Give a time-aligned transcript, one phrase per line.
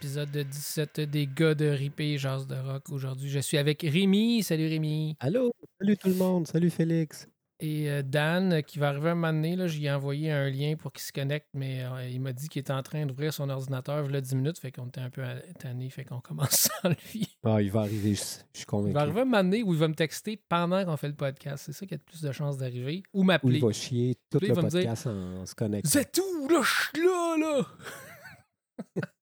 [0.00, 2.88] à l'épisode 17 des gars de Ripé Jazz de Rock.
[2.90, 4.42] Aujourd'hui, je suis avec Rémi.
[4.42, 5.14] Salut Rémi.
[5.20, 7.28] Allô, salut tout le monde, salut Félix.
[7.58, 10.48] Et euh, Dan, euh, qui va arriver un moment donné, là, j'y ai envoyé un
[10.48, 13.34] lien pour qu'il se connecte, mais euh, il m'a dit qu'il était en train d'ouvrir
[13.34, 15.22] son ordinateur il y a 10 minutes, fait qu'on était un peu
[15.58, 17.28] tanné, fait qu'on commence sans lui.
[17.44, 18.22] Ah, il va arriver, je,
[18.54, 18.92] je suis convaincu.
[18.92, 21.14] Il va arriver un moment donné où il va me texter pendant qu'on fait le
[21.14, 21.64] podcast.
[21.66, 23.02] C'est ça qui a le plus de chances d'arriver.
[23.12, 23.58] Ou m'appeler.
[23.58, 25.90] il va chier tout Puis le me dire, podcast en, en se connectant.
[25.90, 29.06] C'est tout, là, je suis là, là!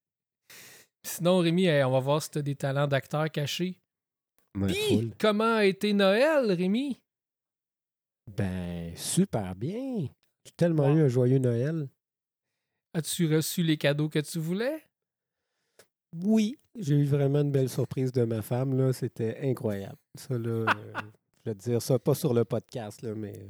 [1.03, 3.77] Sinon, Rémi, eh, on va voir si tu as des talents d'acteur cachés.
[4.57, 6.99] Ouais, Puis, comment a été Noël, Rémi?
[8.35, 10.07] Ben, super bien.
[10.45, 10.97] J'ai tellement Wow.
[10.97, 11.87] eu un joyeux Noël.
[12.93, 14.83] As-tu reçu les cadeaux que tu voulais?
[16.23, 18.91] Oui, j'ai eu vraiment une belle surprise de ma femme, là.
[18.93, 19.97] C'était incroyable.
[20.15, 20.65] Ça, là, euh,
[21.45, 23.33] je vais te dire ça, pas sur le podcast, là, mais.
[23.37, 23.47] euh,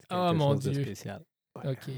[0.00, 0.82] c'est Ah, quelque mon chose de Dieu.
[0.82, 1.22] spécial.
[1.56, 1.70] Ouais.
[1.72, 1.88] OK.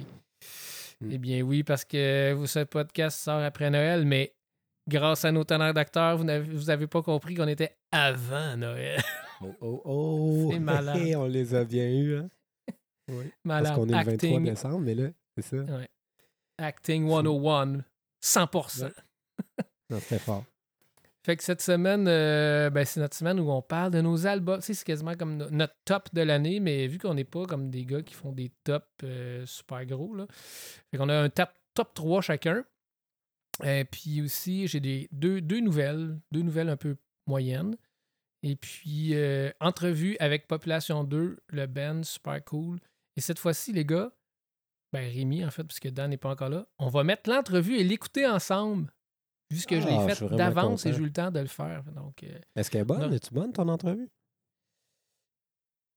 [1.00, 1.10] Mm.
[1.10, 4.33] Eh bien, oui, parce que vous, ce podcast sort après Noël, mais
[4.88, 9.00] grâce à nos talents d'acteurs, vous n'avez vous avez pas compris qu'on était avant Noël.
[9.42, 10.48] Oh, oh, oh!
[10.52, 10.96] C'est malade.
[11.16, 12.28] on les a bien eus, hein?
[13.10, 13.30] Oui.
[13.44, 13.64] Malade.
[13.64, 15.56] Parce qu'on est le 23 Acting, décembre, mais là, c'est ça.
[16.56, 17.78] acting 101,
[18.22, 18.84] 100%.
[18.84, 18.90] Ouais.
[19.90, 20.44] Non, c'était fort.
[21.26, 24.60] Fait que cette semaine, euh, ben, c'est notre semaine où on parle de nos albums.
[24.60, 27.44] Tu sais, c'est quasiment comme no- notre top de l'année, mais vu qu'on n'est pas
[27.44, 30.26] comme des gars qui font des tops euh, super gros, là.
[30.90, 32.64] Fait qu'on a un top, top 3 chacun.
[33.62, 37.76] Et puis aussi, j'ai des, deux, deux nouvelles, deux nouvelles un peu moyennes.
[38.42, 42.78] Et puis, euh, entrevue avec Population 2, le band, super cool.
[43.16, 44.12] Et cette fois-ci, les gars,
[44.92, 47.84] ben Rémi, en fait, puisque Dan n'est pas encore là, on va mettre l'entrevue et
[47.84, 48.92] l'écouter ensemble.
[49.50, 51.30] Vu ce que je Ah, je l'ai suis fait d'avance et j'ai eu le temps
[51.30, 51.84] de le faire.
[51.92, 53.12] Donc, euh, Est-ce qu'elle est bonne?
[53.12, 54.08] Es-tu bonne, ton entrevue?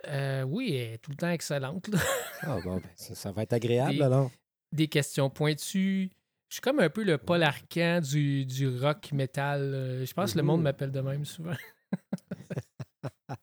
[0.08, 1.88] euh, oui, elle est tout le temps excellente.
[1.90, 2.00] là.
[2.42, 4.32] Ah, bon, ben, ça, ça va être agréable, Des- alors.
[4.72, 6.12] Des questions pointues.
[6.50, 9.62] Je suis comme un peu le Paul Arcan du, du rock metal.
[9.62, 11.54] euh, Je pense que le monde m'appelle de même souvent.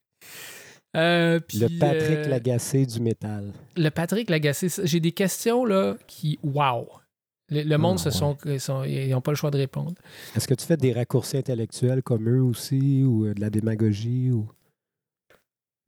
[0.96, 3.52] Euh, Le Patrick euh, Lagacé du métal.
[3.76, 4.68] Le Patrick Lagacé.
[4.84, 6.38] J'ai des questions là qui.
[6.44, 6.88] Wow!
[7.50, 9.94] Le, le monde, Ah, se sont, ils sont- ils n'ont pas le choix de répondre.
[10.36, 14.30] Est-ce que tu fais des raccourcis intellectuels comme eux aussi, ou euh, de la démagogie?
[14.30, 14.48] Ou...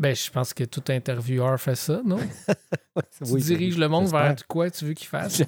[0.01, 2.19] Ben, je pense que tout intervieweur fait ça, non?
[3.17, 5.41] Tu Oui, diriges le monde vers quoi tu veux qu'il fasse.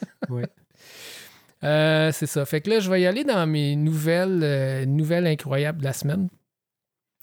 [0.28, 0.42] Oui.
[1.64, 2.44] Euh, c'est ça.
[2.44, 5.92] Fait que là, je vais y aller dans mes nouvelles, euh, nouvelles incroyables de la
[5.92, 6.28] semaine.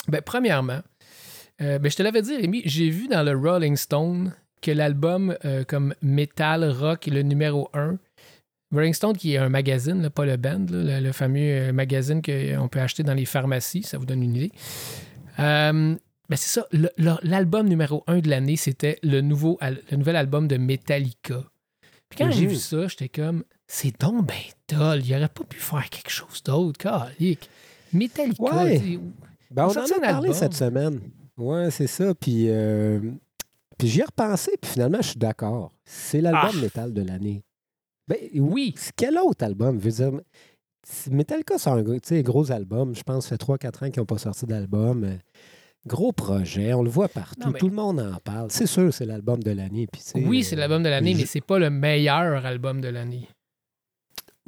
[0.07, 0.81] Ben, premièrement,
[1.61, 5.37] euh, ben, je te l'avais dit, Rémi, j'ai vu dans le Rolling Stone que l'album
[5.67, 7.97] comme Metal Rock le numéro 1.
[8.73, 12.67] Rolling Stone, qui est un magazine, là, pas le band, le, le fameux magazine qu'on
[12.67, 14.51] peut acheter dans les pharmacies, ça vous donne une idée.
[15.37, 15.97] Ben
[16.37, 16.67] c'est ça,
[17.21, 21.43] l'album numéro 1 de l'année, c'était le, le nouvel album de Metallica.
[22.09, 24.35] Puis quand j'ai vu ça, j'étais comme, c'est donc ben
[24.67, 27.49] toll, il aurait pas pu faire quelque chose d'autre, calique.
[27.93, 28.99] Metallica, Ouais.
[29.51, 30.33] Ben, on en a parlé album.
[30.33, 30.99] cette semaine.
[31.37, 32.13] Oui, c'est ça.
[32.15, 32.99] Puis, euh,
[33.77, 35.71] puis j'y ai repensé, puis finalement, je suis d'accord.
[35.85, 36.61] C'est l'album Ah.
[36.61, 37.43] métal de l'année.
[38.07, 38.73] Ben, Oui.
[38.77, 39.79] C'est Quel autre album?
[39.79, 40.19] Je veux dire,
[41.09, 42.95] Metallica, c'est un gros album.
[42.95, 45.17] Je pense que ça fait 3-4 ans qu'ils n'ont pas sorti d'album.
[45.85, 47.39] Euh, Gros projet, on le voit partout.
[47.41, 48.47] Non, mais- Tout le monde en parle.
[48.51, 49.87] C'est sûr, c'est l'album de l'année.
[50.15, 53.27] Oui, euh, c'est l'album de l'année, je- mais c'est pas le meilleur album de l'année.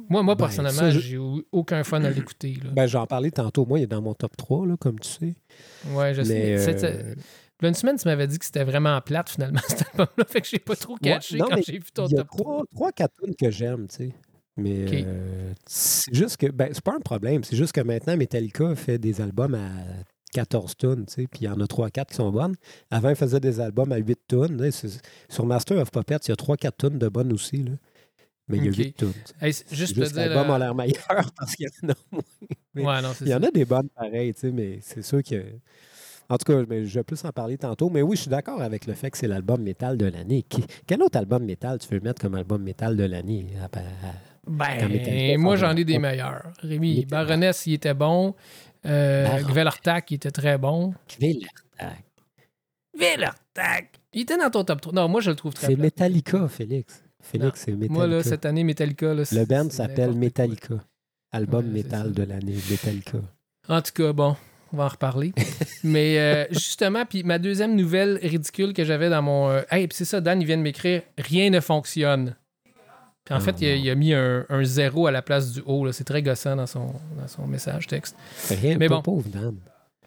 [0.08, 1.20] Moi, moi Ben, personnellement, je- j'ai eu
[1.52, 2.56] aucun fun à l'écouter.
[2.72, 3.66] Ben, j'en parlais tantôt.
[3.66, 5.34] Moi, il est dans mon top 3, là, comme tu sais.
[5.92, 6.34] ouais, je sais.
[6.34, 7.14] Mais, euh,
[7.62, 10.24] y une semaine, tu m'avais dit que c'était vraiment plate, finalement, cet album-là.
[10.28, 12.28] Fait que j'ai pas trop Ouais, non, quand j'ai vu ton Il y a top
[12.28, 12.42] 3.
[12.44, 14.12] trois, trois, quatre tunes que j'aime, tu sais.
[14.56, 17.42] Mais euh, c'est juste que, ben, c'est pas un problème.
[17.44, 19.68] C'est juste que maintenant, Metallica fait des albums à
[20.32, 22.54] 14 tunes, tu sais, puis il y en a 3-4 qui sont bonnes.
[22.90, 24.60] Avant, il faisait des albums à 8 tunes.
[24.62, 24.70] là.
[24.70, 27.72] C'est- Sur Master of Puppets, il y a 3-4 tunes de bonnes aussi, là.
[28.48, 28.76] Mais il y a Ok.
[28.78, 29.12] 8 tunes.
[29.12, 29.46] tu sais.
[29.46, 30.14] Hey, juste te dire.
[30.14, 30.96] l'album euh, a l'air meilleur
[31.36, 32.22] parce qu'il y en a moins.
[32.74, 35.02] mais Ouais, non, c'est Il y en a des bonnes pareilles, tu sais, mais c'est
[35.02, 35.42] sûr que.
[36.30, 37.88] En tout cas, mais je vais plus en parler tantôt.
[37.88, 40.44] Mais oui, je suis d'accord avec le fait que c'est l'album métal de l'année.
[40.86, 43.46] Quel autre album métal tu veux mettre comme album métal de l'année?
[44.46, 46.52] Ben, moi, j'en ai de- des meilleurs.
[46.60, 47.04] Rémi.
[47.06, 48.34] Baroness, il était bon.
[48.86, 50.94] Euh, Gvelartak, il était très bon.
[51.08, 52.04] Kvelertak.
[52.96, 54.00] Gvelartak!
[54.12, 54.92] Il était dans ton top 3.
[54.92, 55.84] Non, moi, je le trouve très C'est plat.
[55.84, 57.02] Metallica, Félix.
[57.22, 57.92] Félix, c'est Metallica.
[57.94, 59.06] Moi, là, cette année, Metallica.
[59.08, 60.18] Là, Le c'est- band c'est s'appelle quoi.
[60.18, 60.74] Metallica.
[61.32, 63.18] Album Ouais, c'est métal de l'année, Metallica.
[63.68, 64.34] En tout cas, bon,
[64.72, 65.32] on va en reparler.
[65.84, 69.50] Mais euh, justement, puis ma deuxième nouvelle ridicule que j'avais dans mon.
[69.50, 72.34] euh, hey, puis c'est ça, Dan, il vient de m'écrire Rien ne fonctionne.
[73.28, 73.82] Puis en Ah, fait, il a, non.
[73.82, 75.92] il a mis un, un zéro à la place du haut.
[75.92, 76.86] C'est très gossant dans son,
[77.20, 78.16] dans son message texte.
[78.48, 79.02] Rien, Mais bon.
[79.02, 79.56] pauvre Dan.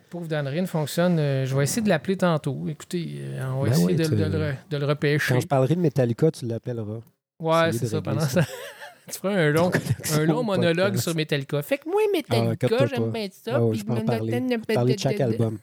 [0.10, 1.20] Pauvre Dan, rien ne fonctionne.
[1.20, 2.66] Euh, je vais essayer de l'appeler tantôt.
[2.68, 5.36] Écoutez, euh, on va Ben essayer ouais, de, le, re- de le repêcher.
[5.36, 7.02] Quand je parlerai de Metallica, tu l'appelleras.
[7.40, 8.02] Ouais, c'est ça.
[8.02, 8.42] Pendant ça.
[8.42, 8.48] ça,
[9.12, 9.72] tu feras un long,
[10.18, 11.04] un monologue podcast.
[11.04, 11.62] sur Metallica.
[11.62, 13.52] Fait que moi, Ah, Metallica, j'aime bien ça.
[13.56, 14.58] Ah ouais, puis je peux en parler.
[14.74, 15.60] Parler de chaque album.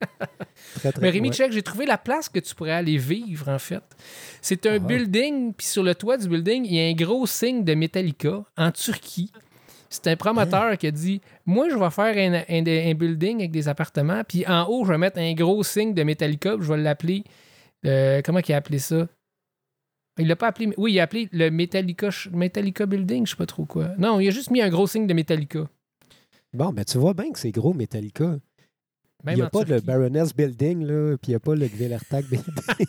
[0.76, 1.34] très, très, Mais Rémi, ouais.
[1.34, 3.82] check, j'ai trouvé la place que tu pourrais aller vivre, en fait.
[4.42, 4.78] C'est un Ah.
[4.78, 8.44] building, puis sur le toit du building, il y a un gros signe de Metallica
[8.56, 9.32] en Turquie.
[9.88, 13.50] C'est un promoteur qui a dit Moi, je vais faire un, un- un building avec
[13.52, 16.72] des appartements, puis en haut, je vais mettre un gros signe de Metallica, puis je
[16.72, 17.24] vais l'appeler.
[17.84, 19.06] euh, comment il a appelé ça?
[20.18, 20.72] Il l'a pas appelé.
[20.76, 23.90] Oui, il a appelé le Metallica, Metallica Building, je sais pas trop quoi.
[23.98, 25.68] Non, il a juste mis un gros signe de Metallica.
[26.52, 28.36] Bon, ben tu vois bien que c'est gros Metallica.
[29.26, 29.80] Il n'y a pas le.
[29.80, 32.86] Baroness Building, là, puis il n'y a pas le Gvelertag Building.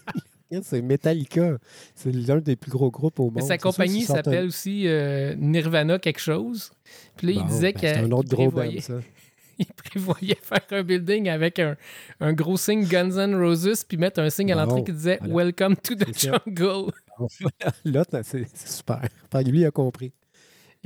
[0.64, 1.58] c'est Metallica.
[1.96, 3.36] C'est l'un des plus gros groupes au monde.
[3.36, 6.72] Mais sa compagnie un- s'appelle aussi euh, Nirvana quelque chose.
[7.16, 9.00] Puis là, il disait ben, qu'il C'est un autre gros band, prévoyait, ça.
[9.60, 11.76] il prévoyait faire un building avec un,
[12.20, 15.36] un gros signe Guns N' Roses puis mettre un signe à l'entrée qui disait voilà.
[15.36, 16.92] Welcome to the jungle.
[17.86, 19.02] Là, c'est super.
[19.44, 20.14] Lui, il a compris.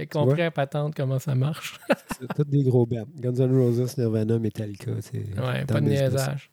[0.02, 1.80] Il a compris à patente comment ça marche.
[2.20, 3.06] C'est tous des gros bands.
[3.20, 4.92] Guns N' Roses, Nirvana, Metallica.
[5.02, 6.52] C'est Ouais, pas de niaisage.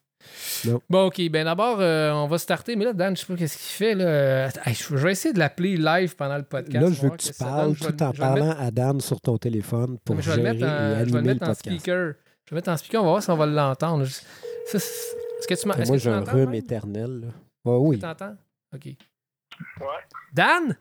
[0.67, 0.81] Non.
[0.91, 1.21] Bon, OK.
[1.31, 2.75] Ben d'abord, euh, on va starter.
[2.77, 3.95] Mais là, Dan, je sais pas qu'est-ce qu'il fait.
[3.95, 4.49] Là.
[4.65, 6.75] Hey, je vais essayer de l'appeler live pendant le podcast.
[6.85, 9.39] Là, je veux que tu parles vais tout en mettre- parlant à Dan sur ton
[9.39, 11.47] téléphone pour mais je vais le gérer mettre en, et je vais le mettre en
[11.47, 11.61] podcast.
[11.61, 11.97] speaker.
[11.97, 12.17] Je vais
[12.51, 13.01] le mettre en speaker.
[13.01, 14.05] On va voir si on va l'entendre.
[14.05, 17.21] Est-ce que tu m'en- est-ce Moi, j'ai un m'entends, rhume éternel.
[17.21, 17.27] là.
[17.73, 17.97] Ouais, oui.
[17.97, 18.35] Tu t'entends?
[18.75, 18.85] OK.
[18.87, 19.87] Ouais.
[20.35, 20.77] Dan,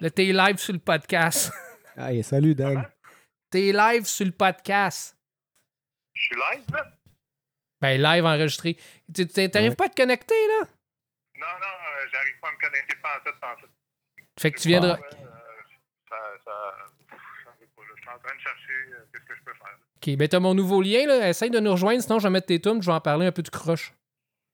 [0.00, 1.52] Là, t'es live sur le podcast.
[1.98, 2.86] Hey, salut, Dan.
[3.50, 5.16] t'es live sur le podcast.
[6.12, 6.84] Je suis live, là?
[7.80, 8.76] Ben, live enregistré.
[9.14, 9.74] Tu t'arrives Ouais.
[9.76, 10.66] pas à te connecter, là?
[11.38, 13.66] Non, non, euh, j'arrive pas à me connecter pas en fait, en fait.
[14.38, 14.98] Fait que tu viendras.
[14.98, 15.16] Euh,
[16.10, 16.52] ça, ça,
[17.08, 17.88] ça veut pas, là.
[17.96, 19.78] Je suis en train de chercher euh, qu'est-ce que je peux faire.
[19.96, 21.30] OK, ben t'as mon nouveau lien, là.
[21.30, 23.32] Essaye de nous rejoindre, sinon je vais mettre tes tunes, je vais en parler un
[23.32, 23.94] peu du croche.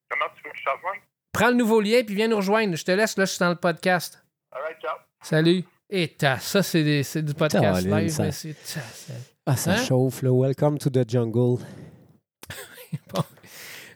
[0.09, 1.01] Comment tu veux que je te rejoigne?
[1.33, 2.77] Prends le nouveau lien, puis viens nous rejoindre.
[2.77, 4.22] Je te laisse, là, je suis dans le podcast.
[4.55, 4.97] Alright, ciao.
[5.23, 5.65] Salut.
[5.89, 8.09] Et ça, c'est des- c'est du podcast live.
[8.11, 8.55] ça- mais
[9.47, 9.85] Ah, ça Hein?
[9.85, 10.31] chauffe, là.
[10.33, 11.63] Welcome to the jungle.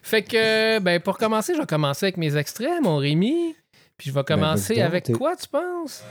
[0.03, 3.55] Fait que, ben, pour commencer, je vais commencer avec mes extraits, mon Rémi.
[3.97, 6.03] Puis je vais commencer vas-y donc, avec quoi, tu penses?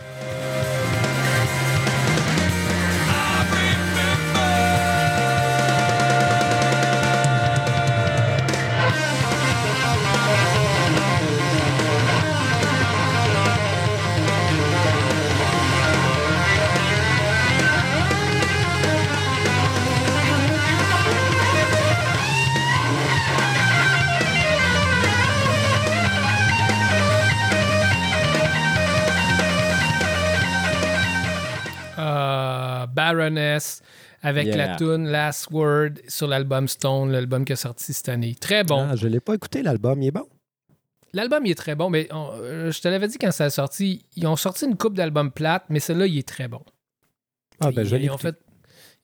[31.98, 33.82] Euh, Baroness
[34.22, 38.34] avec la tune Last Word sur l'album Stone, l'album qui est sorti cette année.
[38.34, 38.88] Très bon.
[38.90, 40.02] Ah, je l'ai pas écouté, l'album.
[40.02, 40.26] Il est bon?
[41.12, 43.50] L'album, il est très bon, mais on- euh, je te l'avais dit quand ça a
[43.50, 46.60] sorti, ils ont sorti une coupe d'albums plates, mais celui-là, il est très bon.
[47.60, 48.36] Ah, ben, Ils- je ils ont fait.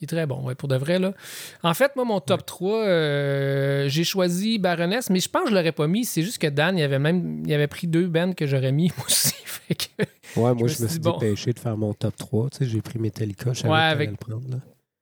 [0.03, 0.99] Il est très bon, ouais, pour de vrai.
[0.99, 1.15] Là.
[1.63, 5.55] En fait, moi, mon top 3, euh, j'ai choisi Baroness, mais je pense que je
[5.55, 6.05] l'aurais pas mis.
[6.05, 8.91] C'est juste que Dan, il avait même il avait pris deux bands que j'aurais mis,
[8.99, 9.33] moi aussi.
[9.45, 10.03] Fait que-
[10.35, 11.19] Ouais, moi, je me suis suis dit, bon.
[11.19, 12.51] dépêché de faire mon top 3.
[12.51, 13.53] Tu sais, j'ai pris Metallica.
[13.53, 14.57] Je savais Ouais, avec- le prendre, là.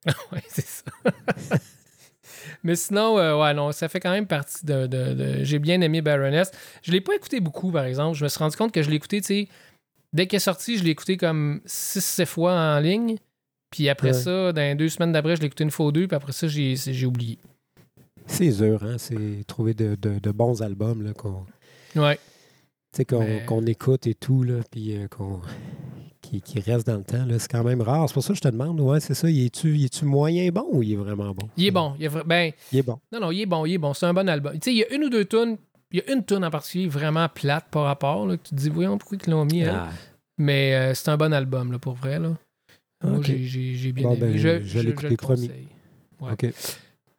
[0.33, 0.85] ouais, c'est ça.
[2.63, 4.87] mais sinon, euh, ouais, non, ça fait quand même partie de.
[4.87, 6.51] de- de- J'ai bien aimé Baroness.
[6.83, 8.19] Je l'ai pas écouté beaucoup, par exemple.
[8.19, 9.49] Je me suis rendu compte que je l'ai écouté, tu sais,
[10.13, 13.17] dès qu'il est sorti, je l'ai écouté comme 6-7 fois en ligne.
[13.71, 14.13] Puis après Ouais.
[14.15, 16.49] ça, dans deux semaines d'après, je l'ai écouté une fois ou deux, puis après ça,
[16.49, 17.39] j'ai j'ai oublié.
[18.27, 18.97] C'est dur, hein?
[18.99, 21.45] C'est trouver de, de- de bons albums, là, qu'on
[21.97, 22.17] Ouais.
[22.17, 22.21] tu
[22.99, 25.41] sais, qu'on Mais- qu'on écoute et tout, là, puis euh, qu'on
[26.21, 27.39] qui, qui reste dans le temps, là.
[27.41, 28.09] C'est quand même rare.
[28.09, 30.49] C'est pour ça que je te demande, ouais, c'est ça, il est-tu il est-tu moyen
[30.51, 31.49] bon ou il est vraiment bon?
[31.57, 31.95] Il est bon.
[31.99, 32.99] Il est vra- ben, Il est bon.
[33.13, 33.95] non, non, il est bon, il est bon.
[33.95, 34.53] C'est un bon album.
[34.55, 35.57] Tu sais, il y a une ou deux tunes.
[35.93, 38.27] Il y a une tune en particulier vraiment plate par rapport.
[38.29, 39.61] Là, que tu te dis, voyons pourquoi ils l'ont mis.
[39.61, 39.71] elle.
[39.75, 39.89] Ah,
[40.39, 42.21] Mais euh, c'est un bon album, là, pour vrai.
[42.21, 42.37] Là.
[43.23, 44.21] J'ai- bien Bon, aimé.
[44.33, 45.69] ben, je, je le conseille.
[46.21, 46.33] Ouais.
[46.33, 46.47] OK.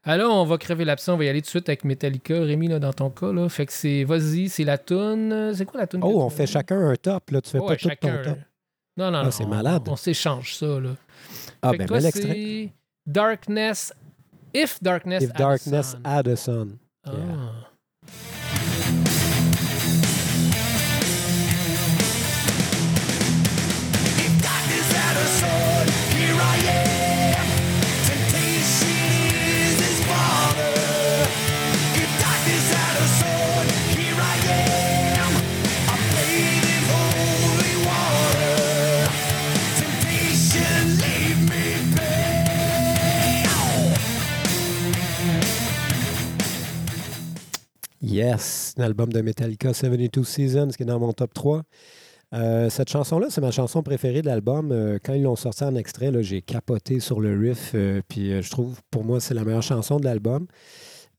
[0.03, 1.13] Alors, on va crever l'absent.
[1.13, 2.39] On va y aller tout de suite avec Metallica.
[2.39, 3.31] Rémi, là, dans ton cas.
[3.31, 3.47] Là.
[3.49, 5.51] Fait que c'est, vas-y, c'est la tune.
[5.53, 7.41] C'est quoi la que Oh, on fait chacun un top, là.
[7.41, 8.17] Tu fais Ouais, pas tout chacun.
[8.17, 8.39] ton top.
[8.97, 9.31] Non, non, Ah, non.
[9.31, 9.83] c'est malade.
[9.87, 10.89] On, s'échange ça, là.
[11.61, 12.69] Ah, fait ben, mets l'extrait.
[13.05, 13.93] Darkness.
[14.53, 16.01] If Darkness If Darkness Sun.
[16.03, 16.35] Had a
[48.11, 51.63] Yes, un album de Metallica 72 Seasons qui est dans mon top 3.
[52.33, 54.73] Euh, cette chanson-là, c'est ma chanson préférée de l'album.
[54.73, 57.71] Euh, quand ils l'ont sorti en extrait, j'ai capoté sur le riff.
[57.73, 60.45] euh, puis je trouve, pour moi, c'est la meilleure chanson de l'album.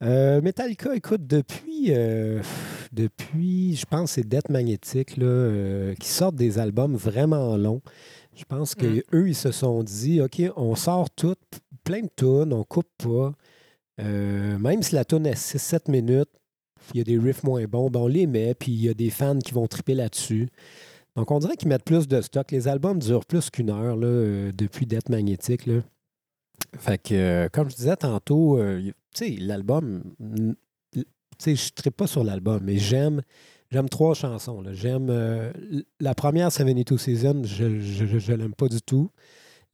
[0.03, 1.93] Metallica, écoute, depuis,
[2.93, 7.81] depuis, je pense, c'est Death euh, qui sortent des albums vraiment longs.
[8.35, 9.29] Je pense qu'eux, Mm.
[9.29, 11.37] ils se sont dit, OK, on sort tout,
[11.85, 13.33] plein de tunes, on coupe pas.
[13.99, 16.29] Même si la tune est 6-7 minutes,
[16.95, 18.95] il y a des riffs moins bons, ben on les met, puis il y a
[18.95, 20.49] des fans qui vont triper là-dessus.
[21.17, 22.51] Donc, on dirait qu'ils mettent plus de stock.
[22.51, 25.67] Les albums durent plus qu'une heure là, euh, depuis Death Magnétique.
[25.67, 25.81] Là.
[26.79, 28.81] Fait que, euh, comme je disais tantôt, euh,
[29.15, 30.03] tu sais, l'album,
[30.95, 31.05] tu
[31.39, 33.21] sais, je ne pas sur l'album, mais j'aime
[33.71, 34.62] j'aime trois chansons.
[34.73, 35.53] J'aime
[36.01, 39.11] la première, 72 Season, je ne l'aime pas du tout.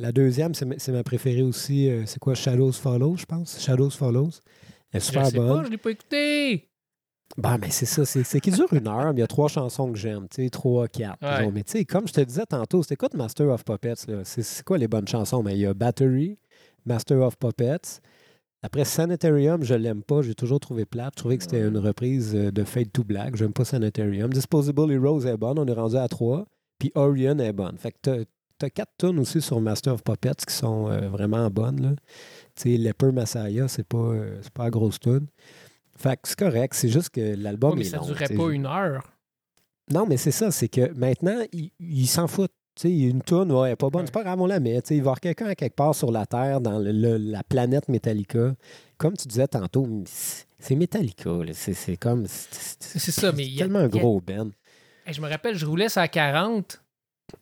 [0.01, 1.91] La deuxième, c'est ma, c'est ma préférée aussi.
[2.07, 2.35] c'est quoi?
[2.35, 4.31] Shadows Follow, je pense Shadows Follows.
[4.93, 5.59] Elle est Je super sais bonne.
[5.59, 6.68] pas, je l'ai pas écouté.
[7.37, 9.49] Ben, mais c'est ça, c'est c'est qu'il dure une heure, mais il y a trois
[9.49, 11.23] chansons que j'aime, tu sais, trois, quatre.
[11.23, 11.51] Ouais.
[11.53, 14.07] Mais tu sais, comme je te disais tantôt, c'est quoi de Master of Puppets?
[14.25, 15.43] C'est quoi les bonnes chansons?
[15.43, 16.39] Mais il y a Battery,
[16.87, 18.01] Master of Puppets.
[18.63, 21.13] Après, Sanitarium, je l'aime pas, j'ai toujours trouvé plate.
[21.15, 23.37] Je trouvais que c'était une reprise euh, de Fade to Black.
[23.37, 24.33] J'aime pas Sanitarium.
[24.33, 26.45] Disposable Heroes est bonne, on est rendu à trois.
[26.81, 27.77] Puis Orion est bonne.
[27.79, 28.25] Fait que
[28.59, 31.95] t'as- quatre tunes aussi sur Master of Puppets qui sont euh, vraiment bonnes.
[32.57, 35.29] Tu sais, Leper Messiah, c'est pas, euh, c'est pas la grosse tune.
[35.99, 38.51] Fait que c'est correct, c'est juste que l'album Ouais, mais est ça long, durait pas
[38.51, 39.03] une heure.
[39.91, 42.53] Non, mais c'est ça, c'est que maintenant, ils il s'en foutent.
[42.77, 44.81] Tu sais, une toune, ouais, pas bonne, c'est pas grave, on la met.
[44.83, 46.93] Tu sais, il va y avoir quelqu'un à quelque part sur la Terre, dans le-
[46.93, 48.55] le- la planète Metallica.
[48.99, 51.31] Comme tu disais tantôt, c'est c'est Metallica.
[51.55, 52.27] C'est c'est comme.
[52.29, 54.53] C'est c'est- C'est ça, mais il y a- tellement un y a- gros Ben.
[55.07, 56.88] Hey, je me rappelle, je roulais sur la 40, Ah,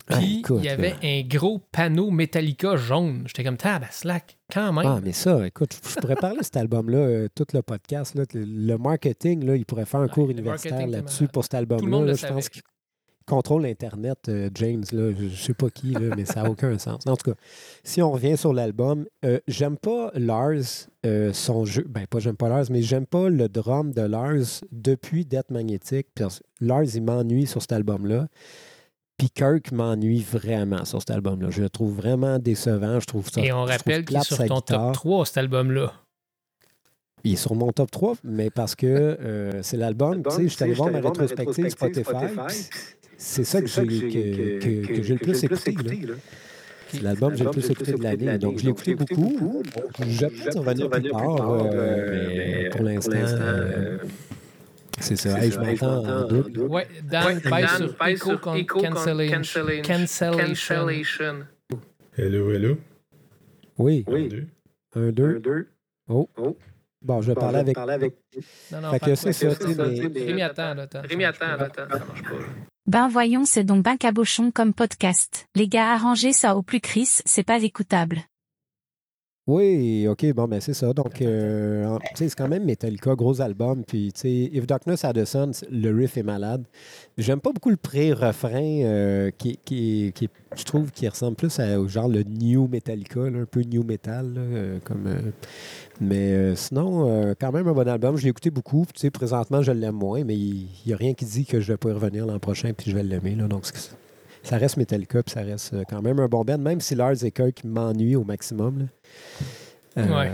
[0.07, 3.25] puis écoute, il y avait un gros panneau Metallica jaune.
[3.27, 3.57] J'étais comme,
[3.91, 4.87] slack, quand même.
[4.87, 8.25] Ah, mais ça, écoute, je pourrais parler de cet album-là, euh, tout le podcast, là,
[8.33, 12.15] le, le marketing, là, il pourrait faire un cours universitaire là-dessus pour cet album-là.
[12.15, 12.63] Je pense qu'il
[13.27, 16.79] contrôle l'Internet, euh, James, là, je, je sais pas qui, là, mais ça n'a aucun
[16.79, 17.05] sens.
[17.07, 17.37] En tout cas,
[17.83, 20.89] si on revient sur l'album, euh, j'aime pas Lars,
[21.33, 25.25] son jeu, ben pas j'aime pas Lars, mais j'aime pas le drum de Lars depuis
[25.25, 26.09] Death Magnetic.
[26.15, 26.25] Puis
[26.61, 28.29] Lars, il m'ennuie sur cet album-là.
[29.19, 31.49] Puis Kirk m'ennuie vraiment sur cet album-là.
[31.51, 33.01] Je le trouve vraiment décevant.
[33.01, 33.41] Je trouve ça.
[33.41, 34.87] Et on rappelle qu'il est sur ton guitare.
[34.87, 35.93] top 3, cet album-là.
[37.25, 38.87] Il est sur mon top 3, mais parce que
[39.21, 40.23] euh, c'est l'album.
[40.23, 42.11] Tu sais, je suis allé voir ma rétrospective Spotify.
[43.19, 45.97] C'est ça que j'ai que, que- que j'ai le plus écouté.
[46.07, 46.15] là.
[46.89, 48.39] C'est l'album que j'ai le plus écouté de l'année.
[48.39, 49.63] Donc, je l'ai écouté beaucoup.
[50.07, 53.97] J'ai peut-être revenir plus tard, euh, mais pour l'instant, euh,
[55.01, 55.39] c'est ça.
[55.43, 56.61] Hey, je m'entends en double.
[56.63, 59.83] Ouais, Dan, Ouais, sur cancellation.
[59.83, 61.47] cancellation.
[62.17, 62.79] Hello, hello.
[63.79, 64.47] Oui, Un, deux.
[64.95, 65.69] un, deux.
[66.09, 66.29] Oh.
[67.03, 67.77] Bon, je vais parler avec.
[68.73, 71.03] Non, non, Fait que c'est ça, tu sais, mais- Rémi, attends, attends.
[71.03, 72.31] Rémi, attends, attends, ça marche pas.
[72.87, 75.47] Ben voyons, c'est donc ben cabochon comme podcast.
[75.57, 78.21] Les gars, arrangez ça au plus Chris, c'est pas écoutable.
[79.49, 80.93] Oui, OK, bon, ben c'est ça.
[80.93, 83.85] Donc, euh, en- tu sais, c'est quand même Metallica, gros album.
[83.85, 86.65] Puis, tu sais, If Darkness Had a Sun, le riff est malade.
[87.17, 91.79] J'aime pas beaucoup le pré-refrain euh, qui, qui, qui, je trouve, qui ressemble plus à,
[91.81, 95.07] au genre le new Metallica, là, un peu new metal, là, euh, comme...
[95.07, 95.31] euh,
[96.01, 98.17] mais euh, sinon, quand même un bon album.
[98.17, 98.85] Je l'ai écouté beaucoup.
[98.93, 101.73] Tu sais, présentement, je l'aime moins, mais il n'y a rien qui dit que je
[101.73, 103.37] vais pas y revenir l'an prochain puis je vais l'aimer.
[103.37, 103.47] là.
[103.47, 103.93] Donc, c'est-
[104.47, 107.25] ça reste Metallica puis ça reste euh, quand même un bon band, même si Lars
[107.25, 108.89] et Kirk m'ennuient au maximum.
[109.99, 110.31] Euh, Ouais.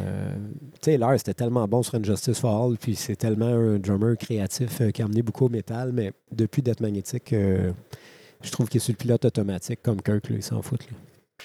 [0.83, 4.17] Tu sais, Lars était tellement bon sur Injustice for All, puis c'est tellement un drummer
[4.19, 7.71] créatif euh, qui a amené beaucoup au métal, mais depuis Death Magnetic, euh,
[8.43, 10.81] je trouve qu'il est sur le pilote automatique comme Kirk, là, il s'en fout.
[10.91, 10.97] là.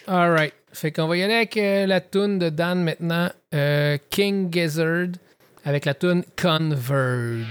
[0.07, 0.53] All right.
[0.73, 3.29] Fait qu'on va y aller avec la tune de Dan maintenant.
[4.09, 5.09] King Gizzard
[5.63, 7.45] avec la tune Converge.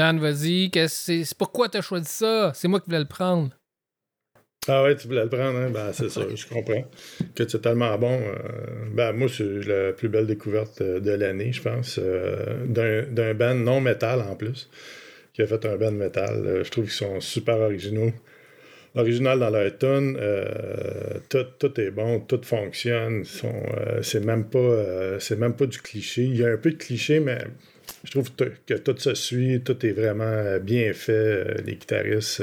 [0.00, 0.70] Dan, vas-y.
[0.88, 1.24] C'est?
[1.36, 2.52] Pourquoi tu as choisi ça?
[2.54, 3.50] C'est moi qui voulais le prendre.
[4.66, 5.68] Ah ouais, tu voulais le prendre, hein?
[5.70, 6.84] Ben, c'est ça, je comprends.
[7.34, 8.18] Que c'est tellement bon.
[8.18, 8.32] euh,
[8.94, 11.98] ben, moi, c'est la plus belle découverte euh, de l'année, je pense.
[12.02, 12.64] euh,
[13.08, 14.70] d'un band non métal en plus,
[15.34, 16.62] qui a fait un band métal.
[16.64, 18.10] Je trouve qu'ils sont super originaux.
[18.94, 23.24] Original dans leur euh, tout, tout est bon, tout fonctionne.
[24.00, 26.22] c'est même pas, c'est même pas du cliché.
[26.22, 27.38] Il y a un peu de cliché, mais
[28.04, 31.12] Je trouve que, que tout se suit, tout est vraiment bien fait.
[31.12, 32.42] euh, Les guitaristes,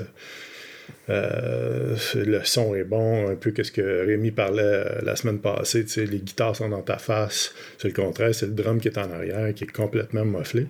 [1.09, 3.29] euh, le son est bon.
[3.29, 5.85] Un peu que ce que Rémi parlait euh, la semaine passée.
[5.97, 7.53] Les guitares sont dans ta face.
[7.77, 10.67] C'est le contraire, c'est le drum qui est en arrière, qui est complètement mofflé.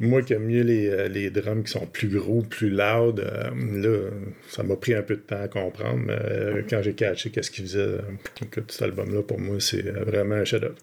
[0.00, 3.90] Moi qui aime mieux les, les drums qui sont plus gros, plus loud, là,
[4.48, 7.64] ça m'a pris un peu de temps à comprendre, mais quand j'ai catché qu'est-ce qu'il
[7.66, 7.98] faisait,
[8.40, 10.76] écoute, cet album-là, pour moi, c'est vraiment un chef-d'œuvre.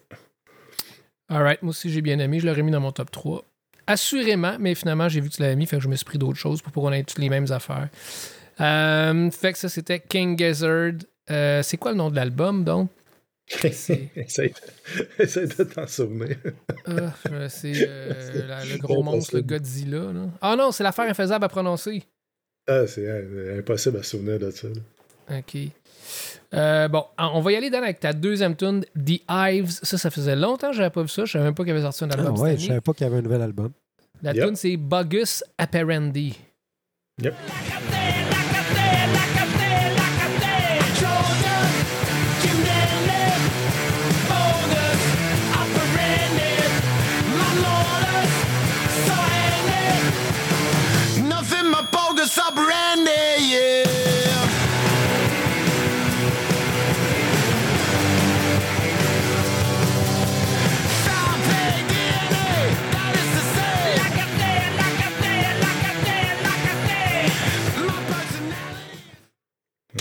[1.29, 3.43] Alright, moi aussi j'ai bien aimé, je l'aurais mis dans mon top 3.
[3.85, 6.17] Assurément, mais finalement j'ai vu que tu l'avais mis, fait que je me suis pris
[6.17, 7.89] d'autres choses pour qu'on ait toutes les mêmes affaires.
[8.59, 10.93] Euh, fait que ça c'était King Gizzard.
[11.29, 12.89] Euh, c'est quoi le nom de l'album donc?
[13.63, 14.53] Essaye,
[15.19, 16.35] de t'en souvenir.
[16.85, 20.11] Ah, euh, c'est euh, le gros monstre, le Godzilla.
[20.41, 22.03] Ah non, c'est l'affaire infaisable à prononcer.
[22.67, 23.09] Ah, c'est
[23.57, 24.67] impossible à se souvenir de ça.
[24.67, 24.75] là.
[25.29, 25.57] OK.
[26.53, 29.79] Euh, bon, on va y aller Dan avec ta deuxième tune, The Hives.
[29.83, 31.25] Ça, ça faisait longtemps que j'avais pas vu ça.
[31.25, 32.59] Je savais même pas qu'il avait sorti un Ah album cette ouais, année.
[32.59, 33.71] je savais pas qu'il y avait un nouvel album.
[34.23, 34.45] La Yep.
[34.45, 36.39] tune c'est Bogus Apparendi.
[37.21, 37.33] Yep.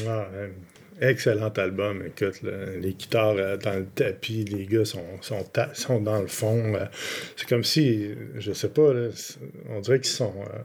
[0.07, 0.49] Ah, euh,
[1.00, 2.03] excellent album.
[2.07, 6.21] Écoute, là, les guitares euh, dans le tapis, les gars sont, sont, ta- sont dans
[6.21, 6.75] le fond.
[6.75, 6.85] euh,
[7.37, 9.09] c'est comme si, je sais pas, là,
[9.71, 10.35] on dirait qu'ils sont.
[10.43, 10.59] Euh,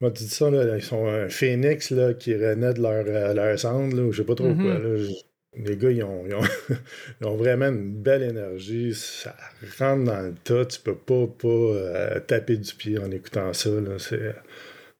[0.00, 3.94] on dit ça, là, ils sont un phénix là, qui renaît de leur, leur cendre,
[3.96, 4.62] là, ou je sais pas trop Mhm.
[4.62, 4.78] quoi.
[4.78, 4.96] là.
[4.96, 5.12] Je-
[5.54, 6.40] les gars, ils ont, ils, ont,
[7.20, 8.94] ils ont vraiment une belle énergie.
[8.94, 9.36] Ça
[9.78, 10.64] rentre dans le tas.
[10.64, 13.68] Tu peux pas, pas euh, taper du pied en écoutant ça.
[13.98, 14.34] C'est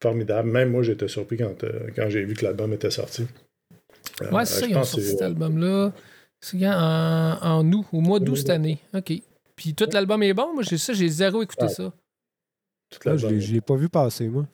[0.03, 0.49] formidable.
[0.51, 3.25] Même moi, j'étais surpris quand, euh, quand j'ai vu que l'album était sorti.
[4.21, 5.91] Euh, Ouais, c'est ça, je ils ont sorti c'est- cet album-là.
[6.41, 6.71] C'est quand?
[6.73, 8.77] En, en août, au mois d'août cette année.
[8.93, 9.13] OK.
[9.55, 10.53] Puis tout l'album est bon.
[10.53, 11.69] Moi, j'ai ça, j'ai zéro écouté Ouais.
[11.69, 11.93] ça.
[12.89, 13.31] Tout Là, je l'album.
[13.31, 14.45] l'ai- je l'ai pas vu passer, moi.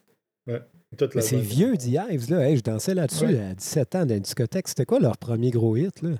[0.97, 2.47] Tout Mais c'est vieux, The Hives, là.
[2.49, 3.39] Hey, je dansais là-dessus Ouais.
[3.39, 4.67] à 17 ans dans une discothèque.
[4.67, 6.11] C'était quoi leur premier gros hit, là?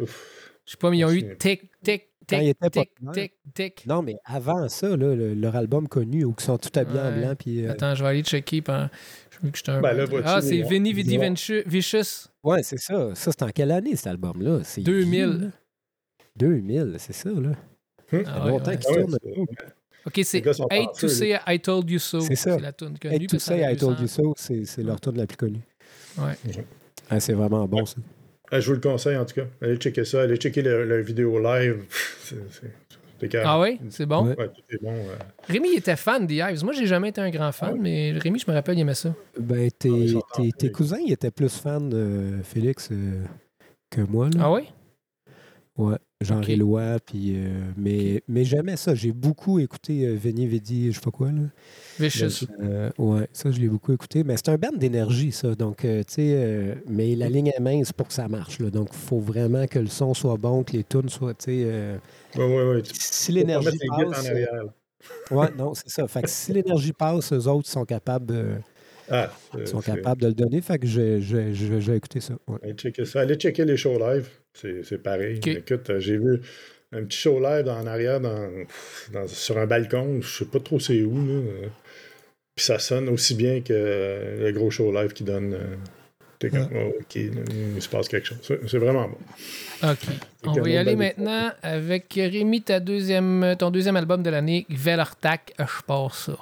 [0.00, 0.52] Ouf.
[0.64, 3.32] Je sais pas, mais ils ont eu tic, tic, Quand il tic, était tic, tic,
[3.54, 3.86] tic.
[3.86, 7.12] Non, mais avant ça, là, le- leur album connu, où ils sont tout habillés en
[7.12, 7.64] blanc, puis...
[7.66, 8.62] euh, Attends, je vais aller checker.
[8.62, 8.88] Pendant...
[9.30, 11.18] Je veux que je un Ben là, Ah, c'est Vinny Vidi
[11.66, 12.28] Vicious.
[12.42, 13.14] Ouais, c'est ça.
[13.14, 14.60] Ça, c'est en quelle année, cet album-là?
[14.64, 15.10] C'est 2000.
[15.10, 15.50] vieux, là.
[16.36, 17.52] 2000, c'est ça, là.
[18.12, 18.78] Ah Ça ouais, longtemps ouais.
[18.78, 19.16] qu'ils Ah tournent.
[19.22, 19.40] c'est-
[20.06, 22.20] OK, c'est Hate to say I told you so.
[22.20, 22.56] C'est ça.
[22.56, 23.26] C'est la tune connue.
[23.26, 24.22] Que ça, a I told you 200.
[24.22, 25.62] so, c'est c'est leur tune la plus connue.
[26.18, 26.34] Ouais.
[27.08, 27.96] Ah, c'est vraiment bon, ça.
[28.50, 29.46] Ah, je vous le conseille en tout cas.
[29.62, 30.22] Allez checker ça.
[30.22, 31.84] Allez checker le vidéo live.
[32.22, 32.72] C'est- c'est-
[33.20, 33.44] c'est carré.
[33.46, 33.78] Ah oui?
[33.90, 34.26] C'est bon?
[34.26, 34.36] Ouais.
[34.36, 34.92] Ouais, tout est bon.
[34.92, 35.14] euh.
[35.48, 36.64] Rémi il était fan des Hives.
[36.64, 39.14] Moi, j'ai jamais été un grand fan, mais Rémi, je me rappelle, il aimait ça.
[39.38, 43.22] Ben, tes, Ah, tes- tes cousins, ils étaient plus fans, euh, Félix, euh,
[43.90, 44.40] que moi, là.
[44.44, 44.62] Ah oui?
[45.76, 46.46] Ouais, Jean Ok.
[46.46, 47.34] Rélois, puis...
[47.36, 48.94] euh, mais mais j'aimais ça.
[48.94, 51.42] J'ai beaucoup écouté euh, Veni Vidi, je sais pas quoi, là.
[52.00, 52.46] Vicious.
[52.60, 54.24] Euh, ouais, ça, je l'ai beaucoup écouté.
[54.24, 55.54] Mais c'est un band d'énergie, ça.
[55.54, 58.58] Donc, euh, tu sais, euh, mais la ligne est mince pour que ça marche.
[58.58, 58.70] Là.
[58.70, 61.62] Donc, il faut vraiment que le son soit bon, que les tunes soient, tu sais...
[61.66, 61.96] euh,
[62.36, 62.82] Ouais, ouais, ouais.
[62.82, 64.28] Tu si l'énergie mettre les guides passe...
[65.30, 65.36] en.
[65.36, 66.08] Ouais, non, c'est ça.
[66.08, 68.46] Fait que si l'énergie passe, eux autres sont capables, de,
[69.10, 70.60] Ah, c'est- sont capables de le donner.
[70.60, 70.86] Fait que
[71.90, 72.34] vais écouter ça.
[72.48, 72.58] ouais.
[72.62, 73.20] Allez checker ça.
[73.20, 74.28] Allez checker les shows live.
[74.54, 75.40] C'est c'est pareil.
[75.46, 76.40] Écoute, euh, j'ai vu
[76.92, 78.48] un petit show live en arrière dans,
[79.12, 80.20] dans- sur un balcon.
[80.22, 81.14] Je sais pas trop c'est où.
[81.26, 81.40] Là.
[82.56, 85.54] Puis ça sonne aussi bien que le gros show live qui donne.
[85.54, 85.74] euh,
[86.38, 88.38] t'es comme, oh, ok, il se passe quelque chose.
[88.42, 89.90] C'est c'est vraiment bon.
[89.90, 89.98] OK.
[90.46, 95.52] On va y aller maintenant avec Rémi, ta deuxième, ton deuxième album de l'année, Velartak,
[95.58, 96.36] je pars ça.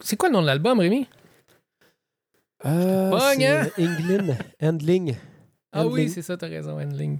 [0.00, 1.06] C'est quoi le nom de l'album, Rémi?
[2.64, 3.68] Euh, c'est hein?
[3.78, 5.16] England, Handling.
[5.72, 7.18] Ah oui, c'est ça, t'as raison, Handling.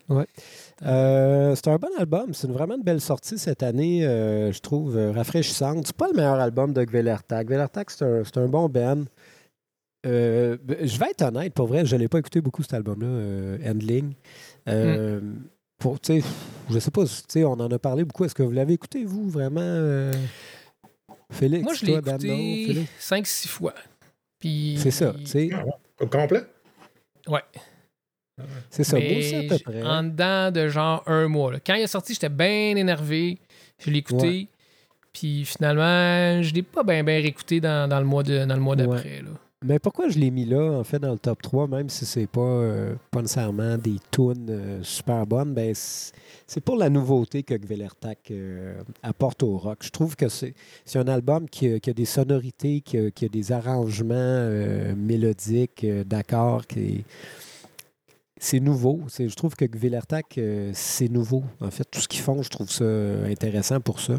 [0.83, 2.33] Euh, c'est un bon album.
[2.33, 5.89] C'est une- vraiment une belle sortie cette année, euh, je trouve, euh, rafraîchissante.
[5.89, 7.49] C'est pas le meilleur album de Gvelertag.
[7.49, 9.03] Gvelertag, c'est un, bon band.
[10.07, 14.15] Euh, je vais être honnête, pour vrai, je n'ai pas écouté beaucoup cet album-là, Handling.
[14.69, 15.21] Euh,
[15.79, 17.03] pour, je sais pas,
[17.39, 18.25] on en a parlé beaucoup.
[18.25, 20.13] Est-ce que vous l'avez écouté, vous, vraiment,
[21.35, 21.63] Félix?
[21.65, 23.45] Moi, je l'ai écouté Félix?
[23.45, 23.75] 5-6 fois.
[24.39, 24.77] Puis...
[24.79, 25.51] C'est ça, tu sais.
[26.01, 26.43] Au complet?
[27.29, 27.43] Ouais.
[28.71, 29.83] C'est ça, à peu près.
[29.83, 31.53] En dedans de genre un mois.
[31.53, 31.59] là.
[31.65, 33.39] Quand il est sorti, j'étais bien énervé.
[33.79, 34.49] Je l'ai écouté.
[35.13, 38.61] Puis finalement, je l'ai pas bien bien réécouté dans, dans le mois de dans le
[38.61, 39.23] mois d'après.
[39.23, 39.31] là.
[39.67, 42.27] Mais pourquoi je l'ai mis là, en fait, dans le top 3, même si c'est
[42.27, 47.55] pas, euh, pas nécessairement des tunes euh, super bonnes, ben c'est pour la nouveauté que
[47.55, 49.79] Gvelertak euh, apporte au rock.
[49.81, 50.55] Je trouve que c'est
[50.97, 54.51] un album qui a, des sonorités, qui a, des arrangements
[54.95, 57.07] mélodiques, d'accords, qui
[58.39, 59.01] c'est nouveau.
[59.19, 60.39] Je trouve que Gvelertak,
[60.75, 61.43] c'est nouveau.
[61.63, 64.19] En fait, tout ce qu'ils font, je trouve ça intéressant pour ça.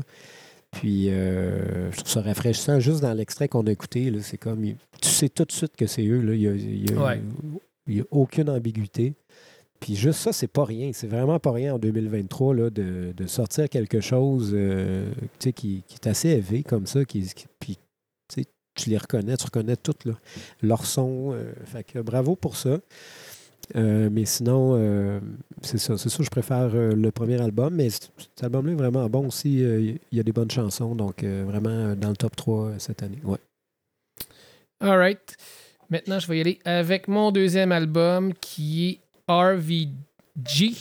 [0.76, 2.80] Puis, euh, je trouve ça rafraîchissant.
[2.80, 4.64] Juste dans l'extrait qu'on a écouté, c'est comme.
[5.02, 6.22] Tu sais tout de suite que c'est eux.
[6.22, 6.34] Là.
[6.34, 7.22] Il n'y a, il y a- Ouais.
[7.88, 9.14] il y a aucune ambiguïté.
[9.80, 10.92] Puis, juste ça, c'est pas rien.
[10.94, 15.10] C'est vraiment pas rien en 2023 là, de, de sortir quelque chose euh,
[15.40, 17.06] qui, qui est assez élevé comme ça.
[17.06, 17.78] Qui, qui- puis,
[18.78, 20.14] tu les reconnais, tu reconnais tout là,
[20.62, 21.32] leur son.
[21.34, 22.80] euh, fait que bravo pour ça.
[23.76, 25.20] Euh, mais sinon, euh,
[25.62, 25.98] c'est ça.
[25.98, 27.74] C'est ça, je préfère euh, le premier album.
[27.76, 28.12] Mais cet
[28.44, 29.64] album-là est vraiment bon aussi.
[29.64, 30.96] Euh, Il y a des bonnes chansons.
[30.96, 33.20] Donc, euh, vraiment euh, dans le top 3 euh, cette année.
[33.24, 33.40] Ouais.
[34.80, 35.36] All right.
[35.90, 39.00] Maintenant, je vais y aller avec mon deuxième album qui est
[39.32, 40.74] RVG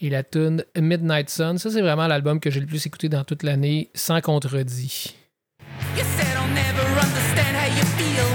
[0.00, 1.58] et la tune Midnight Sun.
[1.58, 5.14] Ça, c'est vraiment l'album que j'ai le plus écouté dans toute l'année, sans contredit.
[5.96, 8.27] You said I'll never understand how you feel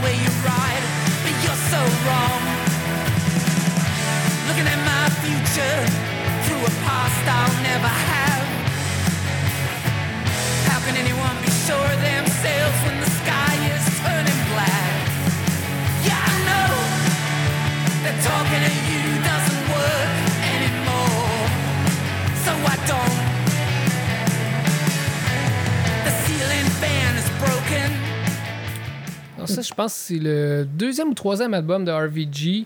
[29.43, 32.65] Alors ça, je pense que c'est le deuxième ou troisième album de RVG.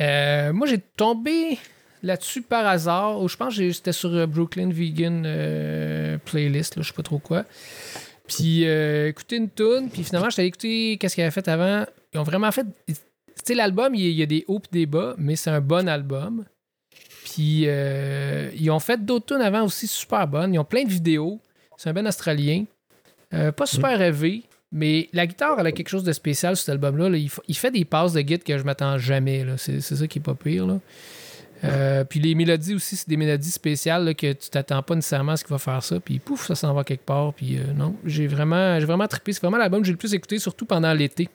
[0.00, 1.58] Euh, moi, j'ai tombé
[2.04, 3.20] là-dessus par hasard.
[3.20, 7.02] Ou je pense que c'était sur euh, Brooklyn Vegan euh, Playlist, là, je sais pas
[7.02, 7.44] trop quoi.
[8.28, 11.84] Puis euh, écouter une tune, puis finalement, j'étais allé écouter qu'est-ce qu'ils avaient fait avant.
[12.14, 12.66] Ils ont vraiment fait...
[12.86, 12.94] Tu
[13.44, 16.44] sais, l'album, il y a- des hauts et des bas, mais c'est un bon album.
[17.24, 20.54] Puis euh, ils ont fait d'autres tunes avant aussi super bonnes.
[20.54, 21.40] Ils ont plein de vidéos.
[21.76, 22.64] C'est un ben australien.
[23.34, 26.72] Euh, pas super rêvé, mais la guitare, elle a quelque chose de spécial sur cet
[26.74, 27.08] album-là.
[27.08, 27.16] là.
[27.16, 29.44] Il, fait des passes de guitare que je m'attends jamais.
[29.44, 29.56] là.
[29.56, 30.66] C'est ça qui est pas pire.
[30.66, 30.78] là.
[31.64, 35.32] Euh, puis les mélodies aussi, c'est des mélodies spéciales là, que tu t'attends pas nécessairement
[35.32, 35.98] à ce qu'il va faire ça.
[35.98, 37.34] Puis pouf, ça s'en va quelque part.
[37.34, 39.32] Puis euh, non, j'ai vraiment, j'ai vraiment trippé.
[39.32, 41.28] C'est vraiment l'album que j'ai le plus écouté, surtout pendant l'été.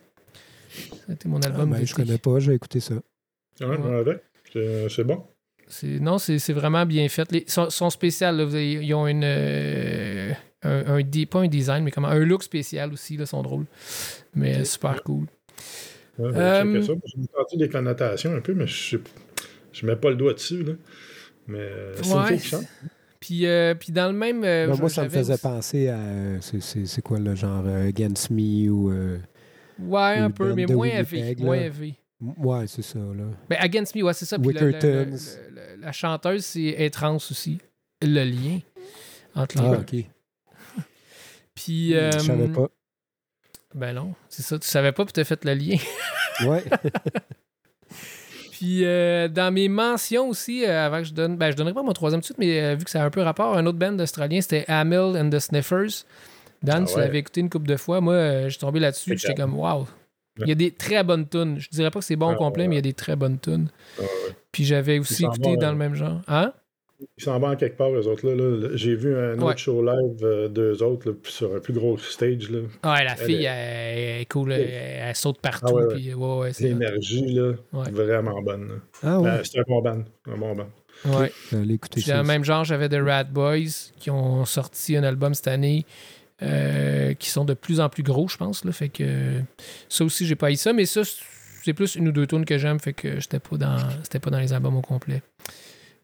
[1.10, 1.88] C'était mon Ah, album ben, d'été.
[1.88, 2.96] je connais pas, j'ai écouté ça.
[3.62, 4.22] Ouais, ouais.
[4.54, 5.24] C'est c'est bon.
[5.84, 7.32] Non, c'est c'est vraiment bien fait.
[7.32, 8.38] Les, sont, sont spéciales.
[8.38, 8.46] là.
[8.46, 10.32] Vous avez- ils ont une, euh,
[10.64, 13.18] un, pas un design, mais comment, un look spécial aussi.
[13.18, 13.66] Là, sont drôles.
[14.36, 15.26] Mais super cool.
[16.20, 16.94] Ouais, je vais Euh, checker ça.
[17.06, 20.64] J'ai entendu des connotations un peu, mais je ne mets pas le doigt dessus.
[20.64, 20.74] Là.
[21.48, 22.38] Mais euh, c'est une Ouais.
[22.38, 22.66] qui chante.
[23.20, 24.44] Puis, euh, puis dans le même.
[24.44, 25.98] euh, Ben, moi, ça me faisait aussi- penser à.
[26.42, 28.92] c'est- C'est c'est quoi le genre Against Me ou.
[28.92, 29.18] euh,
[29.80, 31.36] Ouais, un Une peu, band mais moins élevé.
[31.40, 31.96] Moins élevé.
[32.38, 33.24] Ouais, c'est ça, là.
[33.50, 34.38] Ben, Against Me, ouais, c'est ça.
[34.38, 34.88] Puis le- le- Wickertons.
[35.12, 37.60] le- le- la chanteuse, c'est est trans aussi.
[38.02, 38.60] Le lien
[39.36, 40.04] entre les Ah, deux.
[41.56, 41.96] Puis.
[41.96, 42.68] euh, Je savais pas?
[43.76, 44.60] Ben non, c'est ça.
[44.60, 45.78] Tu savais pas, puis t'as fait le lien.
[46.48, 46.64] Ouais.
[48.52, 51.84] Puis euh, dans mes mentions aussi, euh, avant que je donne, ben je donnerai pas
[51.84, 53.98] mon troisième suite, mais euh, vu que ça a un peu rapport, un autre band
[54.00, 56.06] australien, c'était Hamill and the Sniffers.
[56.64, 58.00] Dan, Ah tu l'avais écouté une couple de fois.
[58.02, 59.88] Moi, euh, je suis tombé là-dessus, puis j'étais comme wow.
[60.40, 61.60] Il y a des très bonnes tunes.
[61.60, 62.68] Je dirais pas que c'est bon au Ah, complet, ouais.
[62.70, 63.70] mais il y a des très bonnes tunes.
[64.00, 64.08] Ah, ouais.
[64.52, 66.22] Puis j'avais aussi écouté dans le même genre.
[66.28, 66.54] Hein?
[67.18, 68.26] Ils s'en vont quelque part, eux autres.
[68.28, 68.70] Là, là.
[68.76, 72.50] J'ai vu un autre show live euh, d'eux autres là, sur un plus gros stage.
[72.50, 72.60] Là.
[72.60, 74.52] Ouais, la Elle fille, est- elle, elle est cool.
[74.54, 75.66] Elle, elle saute partout.
[75.70, 75.96] Ah ouais, ouais.
[75.96, 76.68] puis, ouais, ouais, c'est hot.
[76.80, 77.92] L'énergie, là, Ouais.
[77.92, 78.68] vraiment bonne.
[78.70, 78.74] là.
[79.04, 79.30] Ah ouais.
[79.32, 80.04] Ben, c'est un bon band.
[80.32, 80.70] Un bon band.
[81.06, 81.32] Ouais.
[81.92, 85.48] Puis dans le même genre, j'avais The Rat Boys qui ont sorti un album cette
[85.50, 85.86] année
[86.42, 88.64] euh, qui sont de plus en plus gros, je pense.
[88.66, 89.40] Là, fait que
[89.90, 91.02] ça aussi, j'ai pas eu ça, mais ça,
[91.64, 94.30] c'est plus une ou deux tunes que j'aime, fait que j'étais pas dans c'était pas
[94.30, 95.22] dans les albums au complet.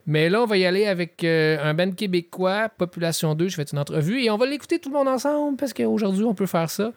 [0.09, 3.47] Mais là, on va y aller avec euh, un band québécois, Population 2.
[3.47, 6.33] Je fais une entrevue et on va l'écouter tout le monde ensemble parce qu'aujourd'hui, on
[6.33, 6.91] peut faire ça.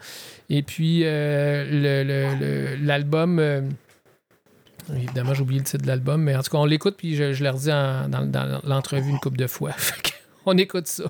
[0.49, 3.39] Et puis, euh, le- le- le- l'album.
[3.39, 3.61] euh,
[4.95, 7.33] évidemment, j'ai oublié le titre de l'album, mais en tout cas, on l'écoute puis je,
[7.33, 9.73] je l'ai redit en- dans, dans l'entrevue une couple de fois.
[10.47, 11.05] On écoute ça.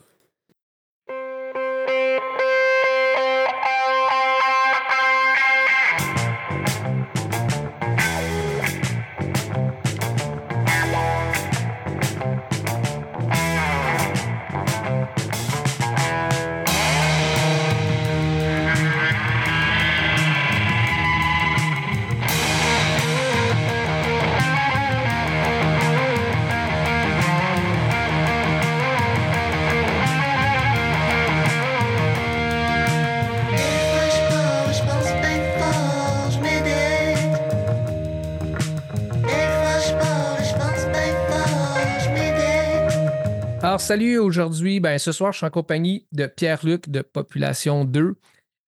[43.92, 48.14] Salut, aujourd'hui, ben, ce soir, je suis en compagnie de Pierre-Luc de Population 2.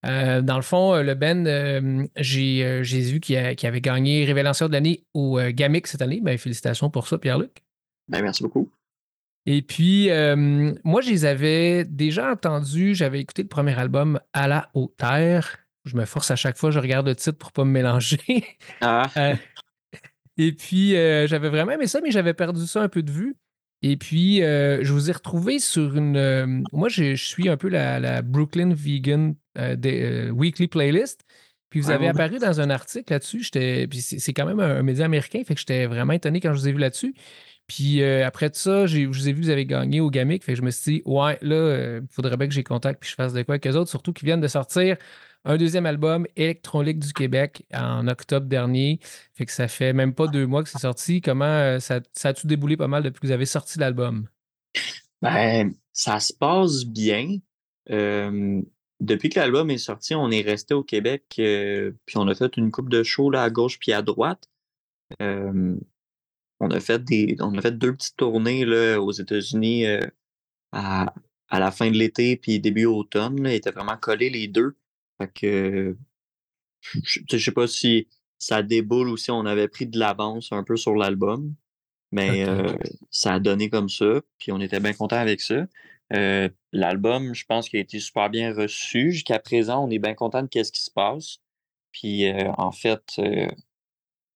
[0.04, 4.74] Euh, dans le fond, euh, le Ben, euh, j'ai vu qu'il avait gagné Révélation de
[4.74, 6.20] l'année au GAMIC cette année.
[6.20, 7.62] Ben, félicitations pour ça, Pierre-Luc.
[8.06, 8.70] Ben, merci beaucoup.
[9.46, 12.94] Et puis, euh, moi, je les avais déjà entendus.
[12.94, 15.56] J'avais écouté le premier album À la hauteur.
[15.86, 18.44] Je me force à chaque fois, je regarde le titre pour pas me mélanger.
[18.82, 19.34] Ah, Euh,
[20.36, 23.36] et puis, euh, j'avais vraiment aimé ça, mais j'avais perdu ça un peu de vue.
[23.86, 26.16] Et puis, euh, je vous ai retrouvé sur une.
[26.16, 31.22] euh, moi, je, je suis un peu la, la Brooklyn Vegan euh, Weekly Playlist.
[31.68, 33.44] Puis vous avez apparu dans un article là-dessus.
[33.52, 36.60] Puis c'est quand même un, un média américain, fait que j'étais vraiment étonné quand je
[36.60, 37.14] vous ai vu là-dessus.
[37.66, 40.44] Puis après de ça, je vous ai vu, vous avez gagné au Gamic.
[40.44, 43.10] Fait que je me suis dit, ouais, là, il faudrait bien que j'ai contact puis
[43.10, 44.96] je fasse de quoi avec eux autres, surtout qu'ils viennent de sortir
[45.44, 48.98] un deuxième album, Electronique du Québec, en octobre dernier.
[49.34, 51.20] Fait que ça fait même pas deux mois que c'est sorti.
[51.20, 54.28] Comment euh, ça, ça a tout déboulé pas mal depuis que vous avez sorti l'album?
[55.22, 57.38] ben, ça se passe bien.
[57.90, 58.62] Euh,
[59.00, 62.56] depuis que l'album est sorti, on est resté au Québec, euh, puis on a fait
[62.56, 64.48] une coupe de shows là, à gauche puis à droite.
[66.60, 68.64] On a fait des, on deux petites tournées
[68.96, 69.84] aux États-Unis
[70.72, 71.12] à,
[71.50, 73.42] la fin de l'été puis début automne.
[73.42, 74.76] Là, Ils vraiment collés les deux.
[75.18, 75.96] Fait que
[77.04, 80.76] je, sais, pas si ça déboule ou si on avait pris de l'avance un peu
[80.76, 81.54] sur l'album.
[82.12, 82.72] Mais euh,
[83.10, 85.66] ça a donné comme ça, puis on était bien content avec ça.
[86.12, 89.10] Euh, L'album, je pense qu'il a été super bien reçu.
[89.10, 91.38] Jusqu'à présent, on est bien content de ce qui se passe.
[91.90, 93.20] Puis euh, en fait,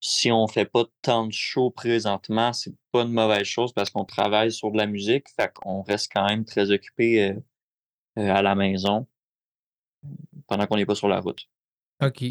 [0.01, 4.05] si on fait pas tant de shows présentement, c'est pas une mauvaise chose parce qu'on
[4.05, 5.29] travaille sur de la musique.
[5.37, 7.37] Fait qu'on reste quand même très occupé
[8.17, 9.07] à la maison
[10.49, 11.41] pendant qu'on n'est pas sur la route.
[12.03, 12.25] OK.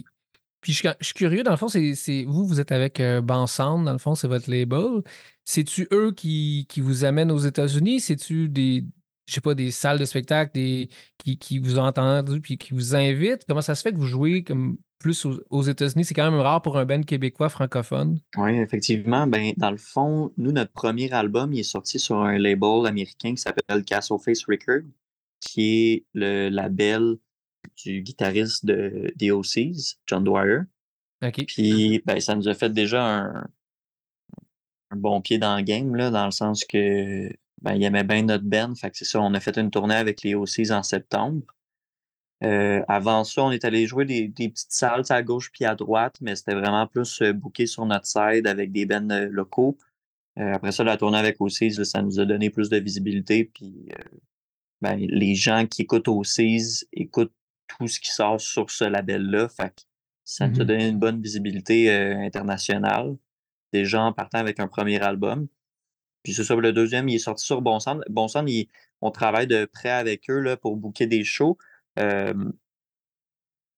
[0.61, 3.21] Puis je, suis- je suis curieux, dans le fond, c'est vous, vous êtes avec euh,
[3.21, 5.01] Bansound, dans le fond, c'est votre label.
[5.45, 7.99] C'est-tu eux qui, qui vous amènent aux États-Unis?
[8.01, 8.83] C'est-tu des,
[9.27, 12.73] je sais pas, des salles de spectacle des, qui, qui vous ont entendu puis qui
[12.73, 13.45] vous invitent?
[13.47, 16.03] Comment ça se fait que vous jouez comme plus aux, aux États-Unis?
[16.05, 18.19] C'est quand même rare pour un band québécois francophone.
[18.35, 19.27] Oui, effectivement.
[19.27, 23.31] Ben, dans le fond, nous, notre premier album, il est sorti sur un label américain
[23.35, 24.81] qui s'appelle Castle Face Record,
[25.39, 27.17] qui est le label
[27.75, 30.61] du guitariste de The OCs, John Dwyer.
[31.23, 31.45] OK.
[31.47, 33.47] Puis, ben, ça nous a fait déjà un,
[34.91, 37.29] un bon pied dans le game, là, dans le sens que
[37.61, 38.75] ben, il aimait bien notre band.
[38.75, 41.41] Fait que c'est ça, on a fait une tournée avec les OCs en septembre.
[42.43, 45.73] Euh, avant ça, on est allé jouer des, des petites salles à gauche puis à
[45.73, 49.77] droite, mais c'était vraiment plus euh, booké sur notre side avec des bands euh, locaux.
[50.37, 53.45] Euh, après ça, la tournée avec OCs, là, ça nous a donné plus de visibilité.
[53.45, 54.17] Puis euh,
[54.81, 57.33] ben, les gens qui écoutent OCs écoutent
[57.67, 59.49] tout ce qui sort sur ce label-là.
[60.23, 60.53] Ça a Mhm.
[60.57, 63.15] donné une bonne visibilité euh, internationale.
[63.73, 65.47] Déjà en partant avec un premier album.
[66.23, 67.99] Puis c'est ça, le deuxième, il est sorti sur Bon Sang.
[68.09, 68.67] Bon il-
[69.01, 71.57] on travaille de près avec eux là, pour booker des shows.
[71.99, 72.33] Euh,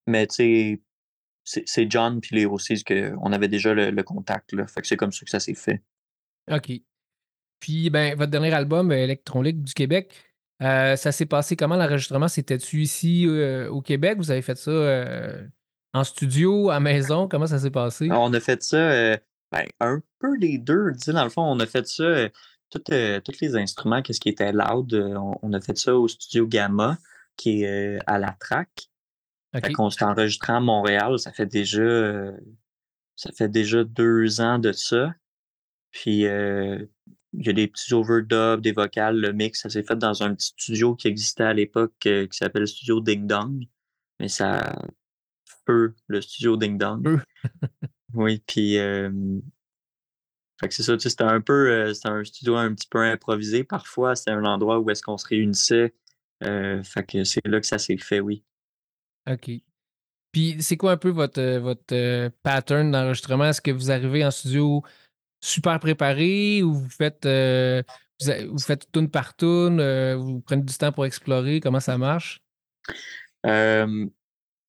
[0.07, 0.81] mais tu sais,
[1.43, 4.53] c'est- John puis les aussi qu'on avait déjà le, le contact.
[4.53, 4.65] Là.
[4.67, 5.81] Fait que c'est comme ça que ça s'est fait.
[6.51, 6.71] OK.
[7.59, 10.13] Puis, ben, votre dernier album, Electronique du Québec,
[10.61, 11.75] euh, ça s'est passé comment?
[11.75, 12.27] L'enregistrement?
[12.27, 14.17] C'était-tu ici euh, au Québec?
[14.17, 15.47] Vous avez fait ça euh,
[15.93, 17.27] en studio, à maison?
[17.27, 18.09] Comment ça s'est passé?
[18.11, 19.17] On a fait ça
[19.51, 20.91] ben, un peu des deux.
[20.93, 22.29] Tu sais, dans le fond, on a fait ça,
[22.69, 26.97] tous les instruments, qu'est-ce qui était loud, on, on a fait ça au studio Gamma,
[27.35, 28.89] qui est à la track.
[29.55, 29.65] OK.
[29.65, 32.31] Fait qu'on s'est enregistré à Montréal, ça fait déjà
[33.19, 35.13] ça fait déjà deux ans de ça.
[35.91, 36.85] Puis euh,
[37.33, 40.33] il y a des petits overdubs, des vocales, le mix, ça s'est fait dans un
[40.33, 43.65] petit studio qui existait à l'époque euh, qui s'appelle le studio Ding Dong.
[44.19, 44.75] Mais ça
[45.65, 47.21] peu le studio Ding Dong.
[48.15, 49.11] Oui, puis euh,
[50.59, 52.87] fait que c'est ça, tu sais, c'était un peu euh, c'était un studio un petit
[52.89, 55.93] peu improvisé parfois, c'était un endroit où est-ce qu'on se réunissait.
[56.41, 58.43] Fait que c'est là que ça s'est fait, oui.
[59.29, 59.51] OK.
[60.31, 63.45] Puis, c'est quoi un peu votre, votre pattern d'enregistrement?
[63.45, 64.83] Est-ce que vous arrivez en studio
[65.41, 67.81] super préparé ou vous faites, euh,
[68.21, 71.59] vous, vous faites tune par tune, euh, vous prenez du temps pour explorer?
[71.59, 72.41] Comment ça marche?
[73.45, 74.05] Euh,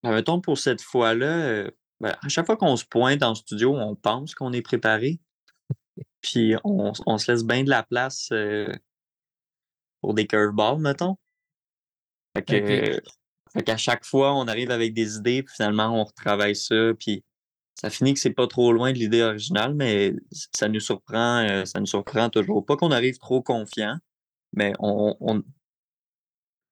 [0.03, 3.75] ben, mettons pour cette fois-là, euh, ben, à chaque fois qu'on se pointe en studio,
[3.77, 5.21] on pense qu'on est préparé.
[6.21, 8.73] Puis on, on se laisse bien de la place euh,
[10.01, 11.17] pour des curveballs, mettons.
[12.37, 13.03] Fait que, Ok.
[13.53, 17.25] fait qu'à chaque fois, on arrive avec des idées, puis finalement, on retravaille ça, puis
[17.81, 20.13] ça finit que c'est pas trop loin de l'idée originale, mais
[20.55, 22.67] ça nous surprend, euh, ça nous surprend toujours.
[22.67, 23.97] Pas qu'on arrive trop confiant,
[24.53, 25.43] mais on, on,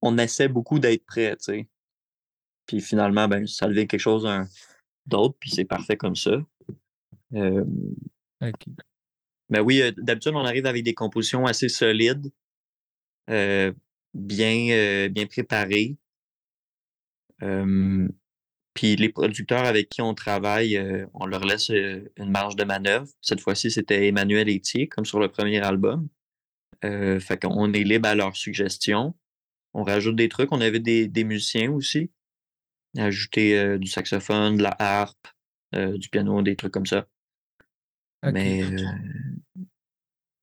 [0.03, 1.69] on essaie beaucoup d'être prêt, tu sais.
[2.67, 4.29] Puis finalement, ben, ça devient quelque chose
[5.07, 6.33] d'autre, puis c'est parfait comme ça.
[7.33, 7.65] Euh,
[8.43, 8.67] OK.
[9.49, 12.31] mais oui, euh, d'habitude, on arrive avec des compositions assez solides.
[13.31, 13.73] euh,
[14.13, 15.97] bien, euh, bien préparé.
[18.79, 22.63] Puis les producteurs avec qui on travaille, euh, on leur laisse euh, une marge de
[22.63, 23.09] manœuvre.
[23.21, 26.09] Cette fois-ci, c'était Emmanuel Etier, comme sur le premier album.
[26.85, 29.17] Euh, fait qu'on est libre à leurs suggestions.
[29.75, 30.53] On rajoute des trucs.
[30.53, 32.13] On avait des, des musiciens aussi.
[32.97, 35.27] Ajouter du saxophone, de la harpe,
[35.73, 37.09] du piano, des trucs comme ça.
[38.23, 38.63] Mais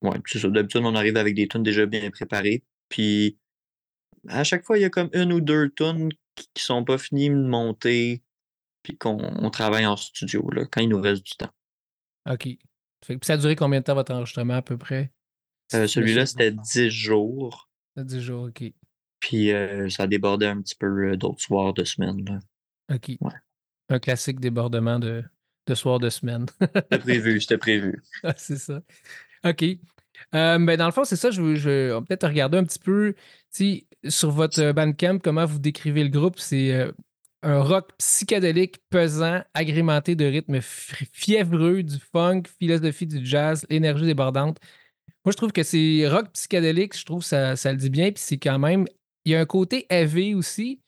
[0.01, 0.49] ouais, c'est ça.
[0.49, 2.65] D'habitude, on arrive avec des tunes déjà bien préparées.
[2.89, 3.39] Puis
[4.27, 6.97] à chaque fois, il y a comme une ou deux tunes qui, qui sont pas
[6.97, 8.24] finies de monter,
[8.85, 11.49] puis qu'on on travaille en studio là, quand il nous reste du temps.
[12.29, 12.47] OK.
[13.03, 15.11] Fait que- ça a duré combien de temps votre enregistrement à peu près?
[15.73, 17.67] Euh, Celui-là, c'était 10 jours.
[17.97, 18.63] Ça dit jours, OK.
[19.19, 22.23] Puis euh, ça débordait un petit peu euh, d'autres soirs de semaine.
[22.25, 22.39] là.
[22.95, 23.17] OK.
[23.21, 23.33] Ouais.
[23.89, 25.23] Un classique débordement de,
[25.65, 26.45] de soir de semaine.
[26.61, 28.03] C'était prévu, c'était prévu.
[28.23, 28.81] Ah, c'est ça.
[29.43, 29.63] OK.
[29.63, 31.31] Euh, ben dans le fond, c'est ça.
[31.31, 33.15] Je, veux- je, on peut-être regarder un petit peu
[34.07, 36.37] sur votre Bandcamp, comment vous décrivez le groupe.
[36.39, 36.91] C'est euh,
[37.45, 44.05] un rock psychédélique pesant, agrémenté de rythmes fi- fiévreux, du funk, philosophie du jazz, énergie
[44.05, 44.57] débordante.
[45.23, 46.97] Moi, je trouve que c'est rock psychédélique.
[46.97, 48.11] Je trouve ça, ça le dit bien.
[48.11, 48.85] Puis c'est quand même.
[49.25, 50.81] Il y a un côté heavy aussi.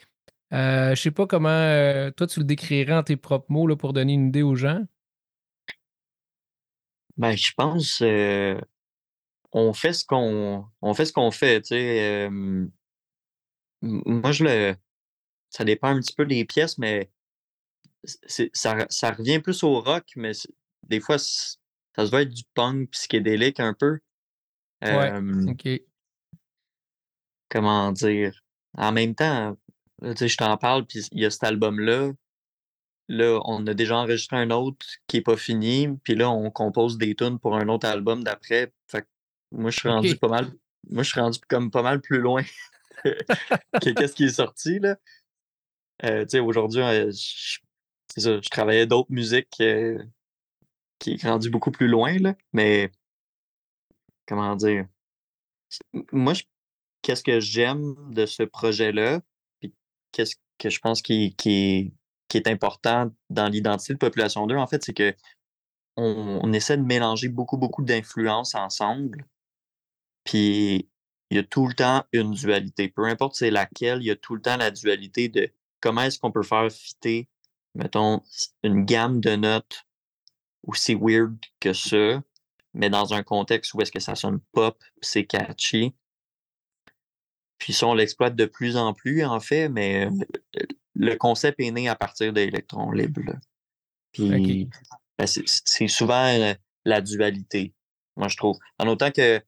[0.54, 3.76] Euh, je sais pas comment euh, toi tu le décrirais en tes propres mots là,
[3.76, 4.82] pour donner une idée aux gens.
[7.18, 8.60] Ben, je pense euh,
[9.52, 12.28] on fait ce qu'on on fait ce qu'on fait, tu sais.
[12.30, 12.66] euh,
[13.82, 14.76] moi, je le.
[15.50, 17.10] Ça dépend un petit peu des pièces, mais
[18.04, 20.32] ça, ça revient plus au rock, mais
[20.84, 24.00] des fois, ça se va être du punk psychédélique un peu.
[24.82, 25.12] Ouais.
[25.12, 25.68] Euh, OK.
[27.50, 28.40] comment dire?
[28.78, 29.58] En même temps,
[30.02, 32.12] là, tu sais, je t'en parle, puis il y a cet album-là.
[33.10, 36.98] Là, on a déjà enregistré un autre qui est pas fini, puis là, on compose
[36.98, 38.74] des tunes pour un autre album d'après.
[39.52, 40.52] Moi, je suis rendu pas mal.
[40.90, 42.44] Moi, je suis rendu comme pas mal plus loin
[43.04, 44.98] que qu'est-ce qui est sorti, là.
[46.06, 47.60] Euh, aujourd'hui, euh, je-
[48.18, 50.04] ça, je travaillais d'autres musiques euh,
[51.00, 52.36] qui est rendu beaucoup plus loin, là.
[52.54, 52.92] Mais
[54.26, 54.88] comment dire?
[56.12, 56.34] Moi,
[57.02, 59.22] qu'est-ce que j'aime de ce projet-là,
[59.60, 59.74] puis
[60.12, 61.94] qu'est-ce que je pense qui, qui,
[62.28, 65.16] qui est important dans l'identité de Population 2, en fait, c'est que
[65.98, 69.26] on, on essaie de mélanger beaucoup, beaucoup d'influences ensemble.
[70.24, 70.90] Puis
[71.30, 72.90] il y a tout le temps une dualité.
[72.90, 75.52] Peu importe c'est laquelle, il y a tout le temps la dualité de
[75.88, 77.30] comment est-ce qu'on peut faire fitter,
[77.74, 78.22] mettons,
[78.62, 79.86] une gamme de notes
[80.64, 82.22] aussi weird que ça,
[82.74, 85.96] mais dans un contexte où est-ce que ça sonne pop, c'est catchy.
[87.58, 91.72] Puis ça, on l'exploite de plus en plus, en fait, mais euh, le concept est
[91.72, 93.22] né à partir d'électrons libres.
[93.26, 93.36] là.
[94.12, 94.70] Puis
[95.18, 97.74] ben, c'est souvent euh, la dualité,
[98.18, 98.58] moi, je trouve.
[98.78, 99.42] En autant que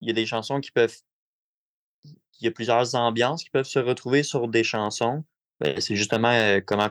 [0.00, 0.96] il y a des chansons qui peuvent.
[2.04, 5.24] Il y a plusieurs ambiances qui peuvent se retrouver sur des chansons.
[5.62, 6.90] Ben, c'est justement euh, comment.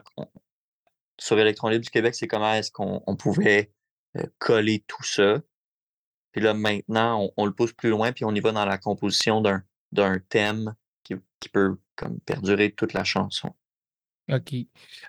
[1.18, 3.70] sur Électron Libre du Québec, c'est comment est-ce qu'on on pouvait
[4.16, 5.42] euh, coller tout ça.
[6.32, 9.42] Puis là, maintenant, on, le pousse plus loin, puis on y va dans la composition
[9.42, 13.54] d'un thème qui, qui peut comme perdurer toute la chanson.
[14.32, 14.54] OK.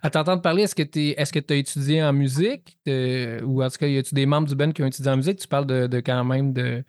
[0.02, 2.78] À t'entendre parler, est-ce que tu est-ce que tu as étudié en musique?
[2.86, 5.40] Ou en tout cas, y a-tu des membres du band qui ont étudié en musique?
[5.40, 6.84] Tu parles de, de quand même de,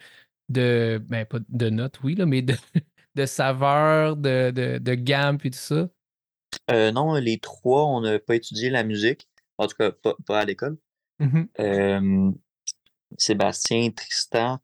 [0.48, 1.00] de.
[1.06, 2.56] Ben, pas de notes, oui, là, mais de,
[3.14, 5.88] de saveur, de, de, de gamme, puis tout ça.
[6.70, 9.28] Euh, non, les trois, on n'a pas étudié la musique.
[9.58, 10.78] En tout cas, pas, pas à l'école.
[11.60, 12.30] Euh,
[13.18, 14.58] Sébastien, Tristan,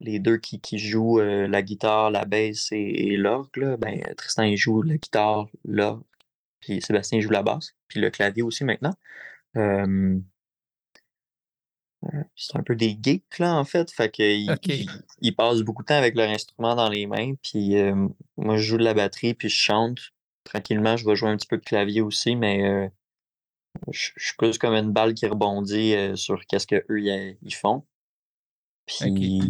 [0.00, 4.42] les deux qui, qui jouent euh, la guitare, la basse et, et l'orgue, ben, Tristan
[4.42, 6.02] il joue la guitare, l'orgue,
[6.60, 8.94] puis Sébastien joue la basse, puis le clavier aussi maintenant.
[9.56, 10.18] Euh,
[12.34, 13.92] c'est un peu des geeks, là, en fait.
[13.92, 14.52] Fait qu'ils
[15.20, 17.34] ils, passent beaucoup de temps avec leur instrument dans les mains.
[17.42, 17.76] Puis
[18.36, 20.12] moi, je joue de la batterie, puis je chante.
[20.44, 22.88] Tranquillement, je vais jouer un petit peu de clavier aussi, mais euh,
[23.90, 27.54] je, je suis plus comme une balle qui rebondit euh, sur qu'est-ce qu'eux, ils, ils
[27.54, 27.86] font.
[28.86, 29.40] Puis,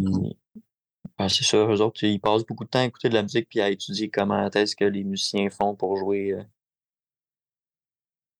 [1.17, 3.49] ben, c'est ça, eux autres, ils passent beaucoup de temps à écouter de la musique
[3.49, 6.31] puis à étudier comment est-ce que les musiciens font pour jouer.
[6.33, 6.43] euh,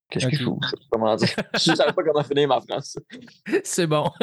[0.10, 0.44] Qu'est-ce qu'ils Ok.
[0.44, 0.60] jouent?
[0.62, 1.28] Je sais pas comment dire.
[1.56, 2.98] Je savais pas comment finir ma phrase.
[3.64, 4.12] C'est bon.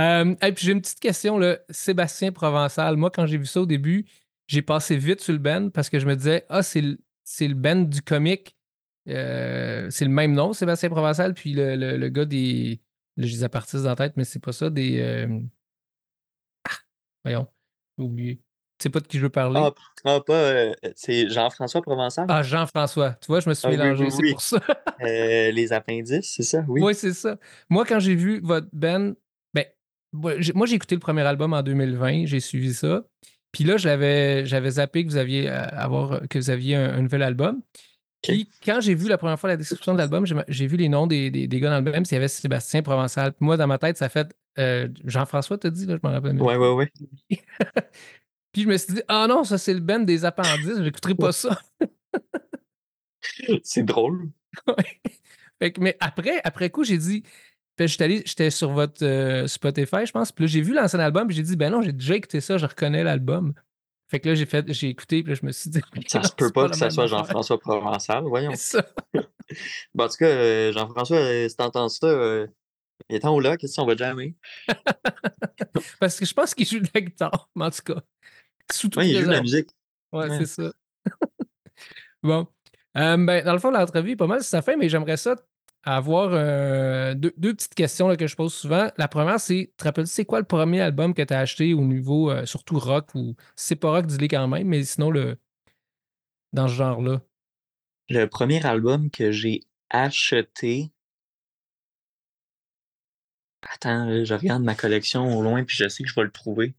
[0.00, 1.58] Euh, et puis j'ai une petite question, là.
[1.70, 2.96] Sébastien Provençal.
[2.96, 4.06] Moi, quand j'ai vu ça au début,
[4.48, 7.46] j'ai passé vite sur le band parce que je me disais, ah, c'est le, c'est
[7.46, 8.56] le band du comique.
[9.08, 11.34] Euh, c'est le même nom, Sébastien Provençal.
[11.34, 12.80] Puis le, le- le gars des.
[13.16, 14.70] Là, je disais dans la tête, mais c'est pas ça.
[14.70, 15.00] Des.
[15.00, 15.28] euh,
[16.64, 16.72] ah,
[17.24, 17.46] voyons,
[17.96, 18.36] j'ai oublié.
[18.78, 19.60] Tu sais pas de qui je veux parler?
[19.60, 19.72] Ah,
[20.04, 20.34] ah, pas.
[20.34, 22.26] euh, c'est Jean-François Provençal?
[22.28, 23.12] Ah, Jean-François.
[23.20, 24.60] Tu vois, je me suis Ah oui, mélangé, oui, c'est pour ça.
[25.00, 26.64] Les appendices, c'est ça?
[26.68, 26.80] Oui.
[26.82, 27.38] Oui, c'est ça.
[27.68, 29.14] Moi, quand j'ai vu votre band,
[29.52, 29.64] ben,
[30.12, 33.04] moi, j'ai écouté le premier album en 2020, j'ai suivi ça.
[33.52, 37.02] Puis là, je j'avais zappé que vous aviez, euh, avoir, que vous aviez un, un
[37.02, 37.62] nouvel album.
[38.22, 41.06] Puis quand j'ai vu la première fois la description de l'album, j'ai vu les noms
[41.06, 42.02] des, des, des gars dans le même.
[42.04, 43.32] Il y avait Sébastien Provençal.
[43.32, 44.34] Puis moi, dans ma tête, ça fait.
[44.58, 46.40] euh, Jean-François t'a dit, là, je me rappelle.
[46.42, 46.92] Ouais, ouais, ouais.
[48.52, 51.32] Puis je me suis dit, ah non, ça c'est le band des appendices, j'écouterai pas
[51.32, 51.60] ça.
[53.62, 54.30] C'est drôle.
[54.66, 55.00] Ouais.
[55.60, 57.22] Fait que, mais après, après coup, j'ai dit,
[57.86, 61.36] puis j'étais sur votre euh, Spotify, je pense, puis là, j'ai vu l'ancien album, puis
[61.36, 63.54] j'ai dit, ben non, j'ai déjà écouté ça, je reconnais l'album.
[64.10, 66.28] Fait que là, j'ai fait, j'ai écouté, puis là, je me suis dit, Ça se
[66.28, 67.06] c'est peut pas que ça soit.
[67.06, 68.52] Jean-François Provençal, voyons.
[68.54, 68.86] C'est ça.
[69.94, 72.46] Bon, en tout cas, euh, Jean-François, euh, si t'entends ça, euh,
[73.22, 74.34] en là, qu'est-ce qu'on va jammer?
[76.00, 78.02] Parce que je pense qu'il joue de la guitare, mais en tout cas.
[78.70, 79.70] Sous Ouais, il joue de la musique.
[80.12, 80.38] Ouais, Ouais.
[80.38, 80.72] c'est ça.
[82.22, 82.46] bon.
[82.94, 85.36] Ben, dans le fond, l'entrevue est pas mal sur sa fin, mais j'aimerais ça
[85.84, 88.90] avoir euh, deux, deux petites questions là, que je pose souvent.
[88.98, 91.82] La première, c'est te rappelles c'est quoi le premier album que tu as acheté au
[91.82, 95.38] niveau, euh, surtout rock, ou si c'est pas rock, dis-le quand même, mais sinon, le
[96.52, 97.20] dans ce genre-là?
[98.08, 99.60] Le premier album que j'ai
[99.90, 100.90] acheté.
[103.62, 106.74] Attends, je regarde ma collection au loin, puis je sais que je vais le trouver.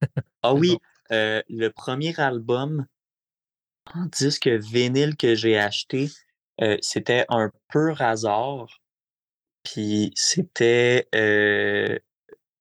[0.42, 1.16] Ah oui, bon.
[1.16, 2.86] euh, le premier album
[3.94, 6.08] en disque vinyle que j'ai acheté,
[6.60, 8.80] euh, c'était un pur hasard.
[9.62, 11.98] Puis c'était euh,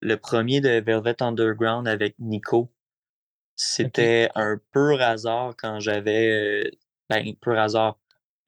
[0.01, 2.71] le premier de Velvet Underground avec Nico.
[3.55, 6.65] C'était un pur hasard quand j'avais.
[6.65, 6.71] euh,
[7.09, 7.99] ben, pur hasard.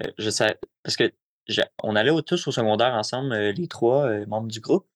[0.01, 1.11] Euh, je sais, parce que
[1.81, 4.87] on allait tous au secondaire ensemble, les trois membres du groupe.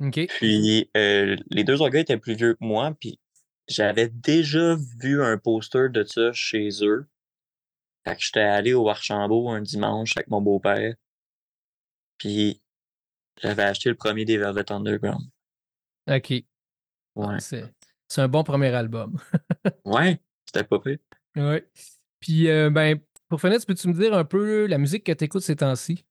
[0.00, 0.26] OK.
[0.26, 3.18] Puis les deux autres gars étaient plus vieux que moi, puis
[3.68, 7.06] j'avais déjà vu un poster de ça chez eux.
[8.04, 10.94] Fait que j'étais allé au Archambault un dimanche avec mon beau-père.
[12.18, 12.60] Puis
[13.42, 15.24] j'avais acheté le premier des Velvet Underground.
[16.10, 16.32] OK.
[17.16, 17.40] Ouais.
[17.40, 19.18] C'est un bon premier album.
[19.84, 20.98] Ouais, c'était pas pire.
[21.36, 21.66] ouais.
[22.20, 22.98] Puis, euh, ben,
[23.28, 26.04] pour finir, tu peux-tu me dire un peu la musique que tu écoutes ces temps-ci?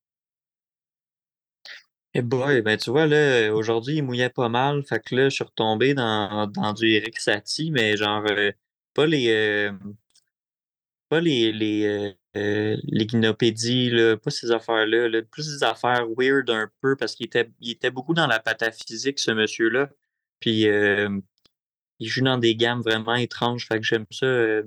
[2.16, 4.84] Eh boy, ben tu vois, là, aujourd'hui, il mouillait pas mal.
[4.84, 8.52] Fait que là, je suis retombé dans, dans du Eric Satie, mais genre euh,
[8.94, 9.72] pas les euh,
[11.14, 16.08] pas les les, euh, euh, les guinopédies, là, pas ces affaires-là, là, plus des affaires
[16.18, 19.92] weird un peu parce qu'il était, il était beaucoup dans la pataphysique, ce monsieur-là.
[20.40, 21.20] Puis euh,
[22.00, 23.68] il joue dans des gammes vraiment étranges.
[23.68, 24.26] Fait que j'aime ça.
[24.26, 24.64] euh,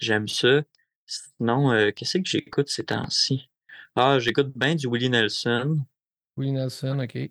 [0.00, 0.62] j'aime ça.
[1.06, 3.50] Sinon, qu'est-ce que j'écoute ces temps-ci?
[3.94, 5.78] Ah, j'écoute bien du Willie Nelson.
[6.38, 7.30] Willie Nelson, OK.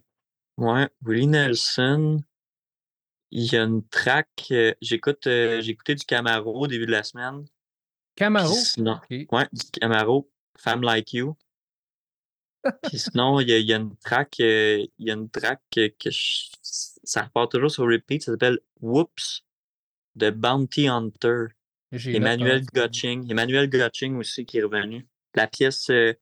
[0.57, 2.21] Ouais, Willie Nelson.
[3.31, 4.53] Il y a une track.
[4.81, 7.45] j'écoute, j'ai écouté du Camaro au début de la semaine.
[8.17, 8.53] Camaro?
[8.53, 8.99] Sinon,
[9.31, 11.35] ouais, du Camaro, Femme Like You.
[12.83, 15.61] Puis sinon, il y a, il y a une track, euh, y a une track
[15.71, 18.23] que, que je- ça repart toujours sur repeat.
[18.23, 19.43] Ça s'appelle Whoops
[20.15, 21.45] de Bounty Hunter.
[22.15, 22.61] Emmanuel.
[22.73, 23.31] Gotching.
[23.31, 25.07] Emmanuel Gotching aussi qui est revenu.
[25.35, 26.13] La pièce euh,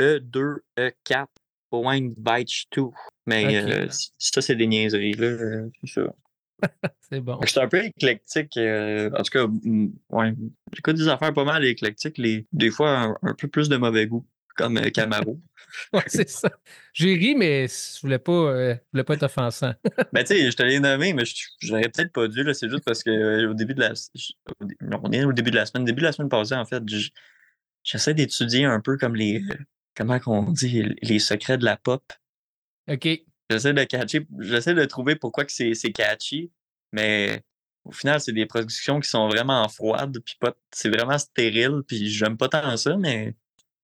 [0.00, 1.26] E2, E4,
[1.72, 2.84] Wine Beach 2.
[3.26, 3.86] Mais euh,
[4.18, 5.26] ça, c'est des niaiseries, là.
[5.26, 6.14] euh, C'est ça.
[7.10, 7.38] C'est bon.
[7.42, 8.56] Je suis un peu éclectique.
[8.56, 9.46] euh, en tout cas,
[10.10, 10.34] ouais.
[10.72, 12.18] J'écoute des affaires pas mal éclectiques.
[12.18, 15.40] Les, des fois, un, un peu plus de mauvais goût, comme euh, Camaro.
[15.92, 16.50] Ouais, c'est ça.
[16.92, 19.72] J'ai ri, mais je voulais pas, euh, je voulais pas être offensant.
[20.12, 22.44] ben, tu sais, je te l'ai nommé, mais je- j'aurais peut-être pas dû.
[22.52, 23.92] C'est juste parce que au début de la.
[24.60, 25.84] au dé- non, on est au début de la semaine.
[25.86, 27.08] Début de la semaine passée, en fait, je-
[27.84, 29.42] j'essaie d'étudier un peu comme les.
[29.96, 32.02] Comment qu'on dit les secrets de la pop.
[32.90, 33.08] OK.
[33.52, 36.50] J'essaie de catcher, j'essaie de trouver pourquoi que c'est c'est catchy,
[36.92, 37.42] mais
[37.84, 42.08] au final, c'est des productions qui sont vraiment froides, puis pas, c'est vraiment stérile, puis
[42.08, 43.34] j'aime pas tant ça, mais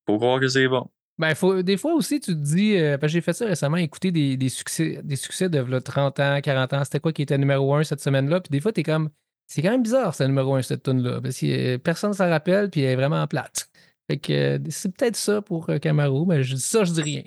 [0.07, 0.89] faut croire que c'est bon.
[1.19, 4.37] Ben, faut, des fois aussi, tu te dis, euh, j'ai fait ça récemment, écouter des,
[4.37, 7.75] des succès, des succès de v'là 30 ans, 40 ans, c'était quoi qui était numéro
[7.75, 9.11] 1 cette semaine-là, puis des fois, t'es comme,
[9.49, 12.71] c'est quand même bizarre, ce numéro 1, cette tune-là, parce que euh, personne s'en rappelle,
[12.71, 13.69] puis elle est vraiment plate.
[14.09, 17.23] Fait que c'est peut-être ça pour euh, Camaro, mais je ça, je dis rien.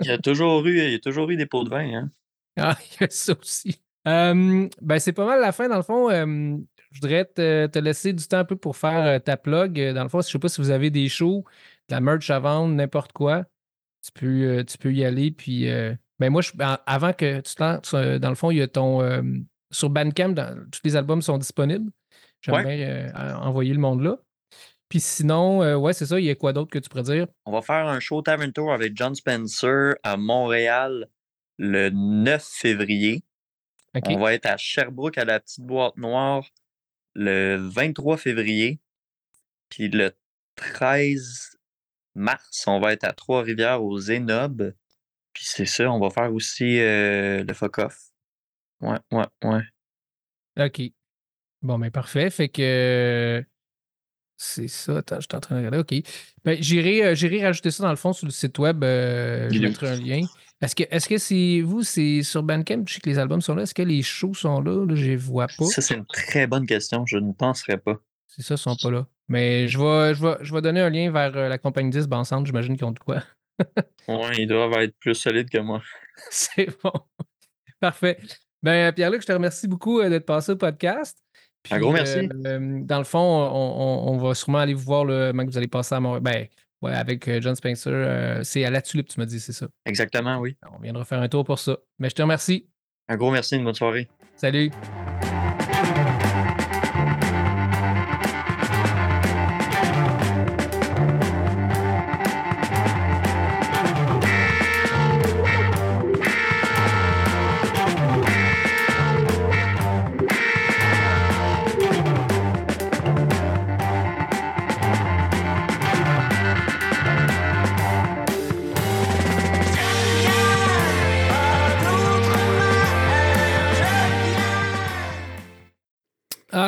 [0.00, 2.10] Il y a toujours eu, il y a toujours eu des pots de vin, hein.
[2.56, 3.80] Ah, il y a ça aussi.
[4.06, 6.10] Euh, ben, c'est pas mal la fin, dans le fond.
[6.10, 6.56] Euh,
[6.92, 9.80] je voudrais te, te laisser du temps un peu pour faire euh, ta plug.
[9.94, 11.44] Dans le fond, je sais pas si vous avez des shows,
[11.88, 13.44] de la merch à vendre, n'importe quoi.
[14.04, 14.26] Tu peux,
[14.58, 15.30] euh, tu peux y aller.
[15.30, 18.58] Puis, euh, ben moi, je, ben, avant que tu te lances, dans le fond, il
[18.58, 19.00] y a ton.
[19.72, 21.90] sur Bandcamp, dans- tous les albums sont disponibles.
[22.42, 23.12] J'aimerais Ouais.
[23.40, 24.18] envoyer le monde là.
[24.94, 26.20] Puis sinon, euh, ouais, c'est ça.
[26.20, 27.26] Il y a quoi d'autre que tu pourrais dire?
[27.46, 31.08] On va faire un show Tavern Tour avec John Spencer à Montréal
[31.58, 33.24] le 9 février.
[33.92, 36.48] On va être à Sherbrooke à la petite boîte noire
[37.14, 38.78] le 23 février.
[39.68, 40.12] Puis le
[40.54, 41.58] 13
[42.14, 44.76] mars, on va être à Trois-Rivières au Zénob.
[45.32, 47.98] Puis c'est ça, on va faire aussi euh, le fuck off.
[48.80, 50.64] Ouais, ouais, ouais.
[50.64, 50.82] OK.
[51.62, 52.30] Bon, mais parfait.
[52.30, 53.44] Fait que.
[54.36, 54.98] C'est ça.
[54.98, 55.78] Attends, je suis en train de regarder.
[55.78, 56.04] OK.
[56.44, 58.82] Ben, j'irai, euh, j'irai rajouter ça dans le fond sur le site web.
[58.84, 59.66] euh, je Oui.
[59.66, 60.20] mettrai un lien.
[60.60, 62.84] Est-ce que, est-ce que c'est vous, c'est sur Bandcamp?
[62.86, 63.62] Je sais que les albums sont là.
[63.62, 64.84] Est-ce que les shows sont là?
[64.86, 65.64] Là, je les vois pas.
[65.66, 67.04] Ça, c'est une très bonne question.
[67.06, 67.98] Je ne penserais pas.
[68.28, 69.06] C'est ça, ils sont pas là.
[69.28, 72.06] Mais je vais, je vais, je vais donner un lien vers euh, la compagnie 10
[72.10, 72.46] Ensemble.
[72.46, 73.22] J'imagine qu'ils ont de quoi.
[74.08, 75.80] Ouais, ils doivent être plus solides que moi.
[76.30, 76.92] C'est bon.
[77.80, 78.18] Parfait.
[78.62, 81.18] Ben, Pierre-Luc, je te remercie beaucoup euh, d'être passé au podcast.
[81.70, 82.28] Un gros merci.
[82.46, 85.50] euh, dans le fond, on, on- on va sûrement aller vous voir le moment que
[85.50, 86.22] vous allez passer à Montréal.
[86.22, 86.46] Ben,
[86.82, 87.90] ouais, avec euh, John Spencer.
[87.92, 89.66] euh, c'est à la tulipe, tu m'as dit, c'est ça?
[89.86, 90.56] Exactement, oui.
[90.76, 91.78] On viendra faire un tour pour ça.
[91.98, 92.68] Mais je te remercie.
[93.08, 94.08] Un gros merci, une bonne soirée.
[94.36, 94.70] Salut.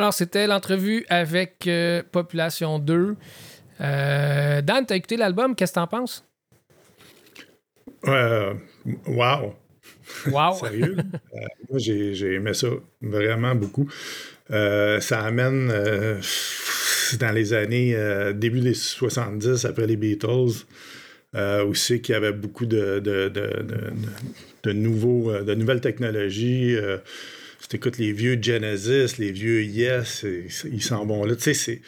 [0.07, 3.17] Alors, c'était l'entrevue avec euh, Population 2.
[3.81, 5.57] Euh, Dan, t'as écouté l'album?
[5.57, 6.25] Qu'est-ce que t'en penses?
[8.07, 8.55] Euh,
[9.09, 9.57] wow!
[10.29, 10.55] Wow!
[10.61, 10.97] Sérieux?
[11.35, 11.39] Euh,
[11.69, 12.69] moi, j'ai aimé ça
[13.03, 13.91] vraiment beaucoup.
[14.49, 15.73] Ça amène
[17.19, 17.97] dans les années
[18.33, 20.67] début des 70, après les Beatles,
[21.35, 23.65] où c'est qu'il y avait beaucoup de, de, de,
[24.63, 26.77] de- nouveaux, de nouvelles technologies.
[27.67, 31.35] Euh, si tu écoutes les vieux Genesis, les vieux Yes, et- ils s'en vont là.
[31.35, 31.81] Tu sais, c'est-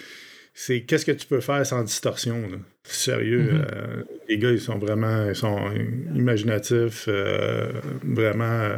[0.54, 2.40] c'est qu'est-ce que tu peux faire sans distorsion.
[2.48, 2.56] là?
[2.82, 3.66] Sérieux, Mhm.
[3.72, 5.70] euh, les gars, ils sont vraiment ils sont
[6.14, 7.70] imaginatifs, euh,
[8.02, 8.76] vraiment euh,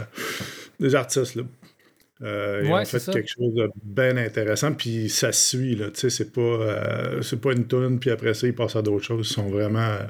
[0.78, 1.36] des artistes.
[1.36, 1.42] Là.
[2.22, 3.12] Euh, ils ont fait ça.
[3.12, 5.74] quelque chose de bien intéressant, puis ça suit.
[5.74, 8.76] Là, tu sais, c'est pas, euh, c'est pas une tune, puis après ça, ils passent
[8.76, 9.26] à d'autres choses.
[9.30, 9.78] Ils sont vraiment.
[9.78, 10.02] euh,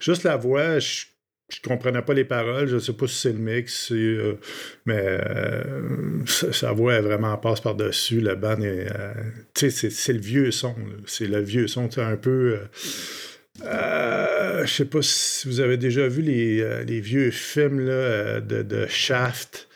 [0.00, 1.04] juste la voix, je,
[1.48, 2.66] je comprenais pas les paroles.
[2.66, 4.38] Je sais pas si c'est le mix, c'est, euh,
[4.86, 8.20] mais euh, sa, voix est vraiment passe par-dessus.
[8.20, 8.88] Le band est.
[8.90, 9.12] euh,
[9.54, 10.74] tu sais, c'est, c'est le vieux son.
[11.06, 11.88] C'est le vieux son.
[11.98, 12.60] Un peu.
[13.64, 18.62] euh, je sais pas si vous avez déjà vu les, les vieux films là, de,
[18.62, 19.68] de Shaft.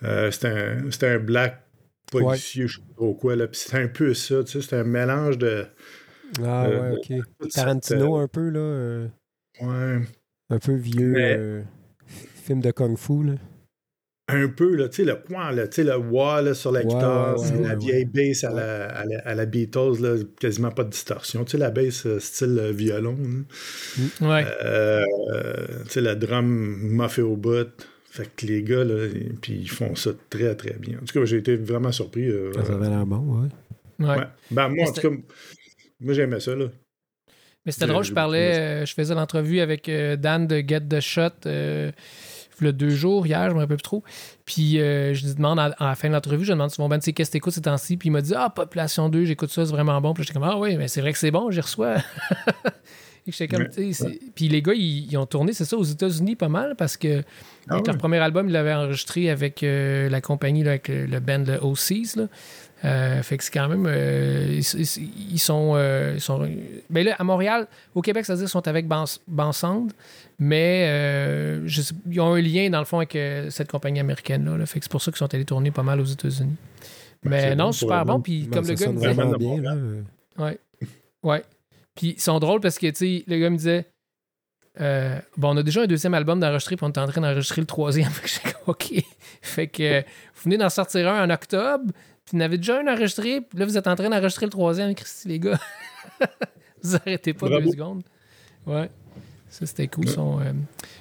[0.00, 1.62] C'était un, c'était un black
[2.10, 3.36] policier, je sais pas trop quoi.
[3.36, 3.46] Là.
[3.46, 5.66] Puis c'était un peu ça, tu sais, c'était un mélange de.
[6.42, 7.24] Ah ouais, ok.
[7.38, 9.06] toute Tarantino un peu, là.
[9.60, 10.00] ouais.
[10.50, 11.62] Un peu vieux Mais- euh,
[12.06, 13.32] film de Kung Fu, là.
[14.28, 16.80] Un peu, là, tu sais, le point, là, tu sais, le wah là, sur la
[16.80, 17.76] Ouais, guitare, ouais, ouais, la ouais.
[17.76, 21.44] vieille bass à, la, à, la, à la Beatles, là, quasiment pas de distorsion.
[21.44, 23.18] Tu sais, la bass euh, style euh, violon.
[23.18, 24.26] là.
[24.26, 24.44] Ouais.
[24.64, 27.68] Euh, euh, tu sais, le drum muffé au bout.
[28.10, 29.08] Fait que les gars, là,
[29.42, 30.96] puis ils font ça très, très bien.
[31.02, 32.26] En tout cas, j'ai été vraiment surpris.
[32.30, 33.48] euh, Ça avait l'air bon, ouais.
[34.06, 34.16] ouais.
[34.16, 34.24] ouais.
[34.50, 35.14] Ben, moi, en tout cas,
[36.00, 36.66] moi, j'aimais ça, là.
[37.66, 41.00] Mais c'était drôle, je parlais, euh, je faisais l'entrevue avec euh, Dan de Get the
[41.00, 41.92] Shot euh,
[42.60, 44.02] il y a deux jours, hier, je me rappelle plus trop.
[44.44, 46.88] Puis euh, je lui demande à, à la fin de l'entrevue, je lui demande mon
[46.88, 47.96] band, tu sais, qu'est-ce que t'écoutes ces temps-ci?
[47.96, 50.14] Puis il m'a dit, ah, Population 2, j'écoute ça, c'est vraiment bon.
[50.14, 51.96] Puis j'étais comme, ah oui, mais c'est vrai que c'est bon, j'y reçois.
[53.26, 55.84] Et j'étais comme, tu sais, Puis les gars, ils, ils ont tourné, c'est ça, aux
[55.84, 57.22] États-Unis pas mal, parce que
[57.68, 61.20] Ah avec leur premier album, ils l'avaient enregistré avec la compagnie, là, avec le, le
[61.20, 62.16] band le OCs.
[62.16, 62.28] Là.
[62.84, 63.86] Euh, fait que c'est quand même.
[63.88, 65.72] euh, ils, sont.
[65.74, 66.46] euh, ils sont
[66.90, 69.90] ben là, à Montréal, au Québec, c'est-à-dire qu'ils sont avec Bans, Bansand,
[70.38, 74.00] mais euh, je sais- ils ont un lien, dans le fond, avec euh, cette compagnie
[74.00, 74.58] américaine-là.
[74.58, 74.66] là.
[74.66, 76.56] fait que c'est pour ça qu'ils sont allés tourner pas mal aux États-Unis.
[77.22, 78.20] Ben, mais non, bon super bon.
[78.20, 79.38] Puis Ben, comme le ça gars me disait.
[79.38, 79.76] bien, là.
[80.36, 80.58] Ouais.
[81.22, 81.42] Ouais.
[81.94, 83.86] Puis ils sont drôles parce que, tu sais, le gars me disait
[84.80, 87.60] euh, Bon, on a déjà un deuxième album d'enregistrer, puis on est en train d'enregistrer
[87.62, 88.10] le troisième.
[88.12, 89.04] Fait que OK.
[89.40, 90.02] Fait que euh,
[90.34, 91.92] vous venez d'en sortir un en octobre,
[92.24, 94.50] puis vous en avez déjà un enregistré, puis là, vous êtes en train d'enregistrer le
[94.50, 94.94] troisième.
[94.94, 95.58] Christy, les gars.
[96.82, 97.64] vous arrêtez pas Bravo.
[97.64, 98.02] deux secondes.
[98.66, 98.88] Ouais.
[99.50, 100.08] Ça, c'était cool.
[100.08, 100.52] son, euh,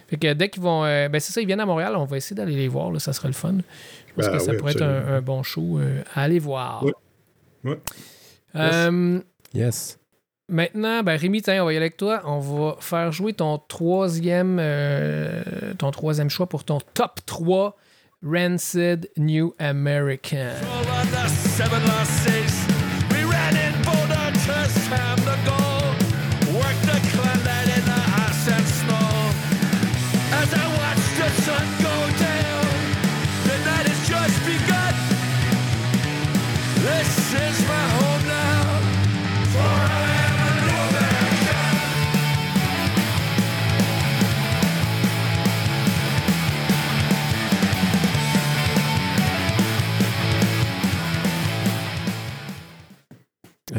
[0.07, 0.83] Fait que dès qu'ils vont.
[0.85, 2.99] euh, ben, c'est ça, ils viennent à Montréal, on va essayer d'aller les voir, là,
[2.99, 3.55] ça sera le fun.
[4.07, 6.37] Je pense Ben que ça oui, pourrait être un, un bon show euh, à aller
[6.39, 6.83] voir.
[6.85, 6.91] Oui.
[7.63, 7.75] Oui.
[8.55, 9.19] Euh,
[9.55, 9.99] Yes.
[10.49, 12.21] Maintenant, ben Rémi, tiens, on va y aller avec toi.
[12.25, 15.41] On va faire jouer ton troisième, euh,
[15.77, 17.77] ton troisième choix pour ton top 3
[18.23, 20.55] Rancid New American.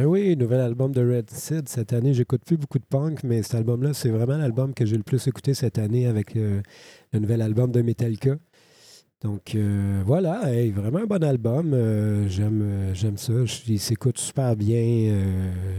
[0.02, 2.14] Le nouvel album de Red Sid cette année.
[2.14, 5.26] J'écoute plus beaucoup de punk, mais cet album-là, c'est vraiment l'album que j'ai le plus
[5.26, 6.60] écouté cette année avec euh,
[7.12, 8.36] le nouvel album de Metallica.
[9.22, 11.72] Donc euh, voilà, hey, vraiment un bon album.
[11.72, 13.32] Euh, j'aime, euh, j'aime ça.
[13.68, 15.14] Il s'écoute super bien.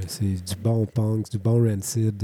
[0.07, 2.24] c'est du bon punk, du bon Rancid.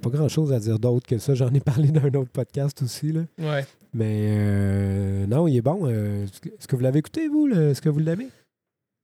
[0.00, 1.34] pas grand chose à dire d'autre que ça.
[1.34, 3.12] J'en ai parlé dans un autre podcast aussi.
[3.12, 3.22] Là.
[3.38, 3.66] Ouais.
[3.92, 5.88] Mais euh, non, il est bon.
[5.88, 7.48] Est-ce que- vous l'avez écouté, vous?
[7.48, 8.28] Est-ce que vous l'aimez?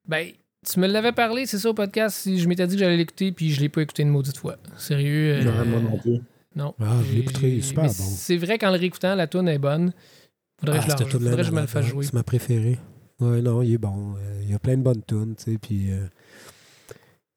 [0.08, 0.28] Ben,
[0.64, 2.16] tu me l'avais parlé, c'est ça, au podcast.
[2.16, 4.56] Si je m'étais dit que j'allais l'écouter, puis je l'ai pas écouté une maudite fois.
[4.76, 5.40] Sérieux.
[5.46, 6.20] euh, moi non plus.
[6.56, 6.74] Non.
[6.80, 7.90] Ah, je l'écouterai, j'ai- super bon.
[7.92, 9.92] C'est vrai qu'en le réécoutant, la tune est bonne.
[10.60, 12.04] Faudrait, que, je faudrait que je me le fasse jouer.
[12.04, 12.78] C'est ma préférée.
[13.20, 14.14] Ouais, non, il est bon.
[14.16, 16.06] Euh, il y a plein de bonnes tunes, tu sais, puis euh,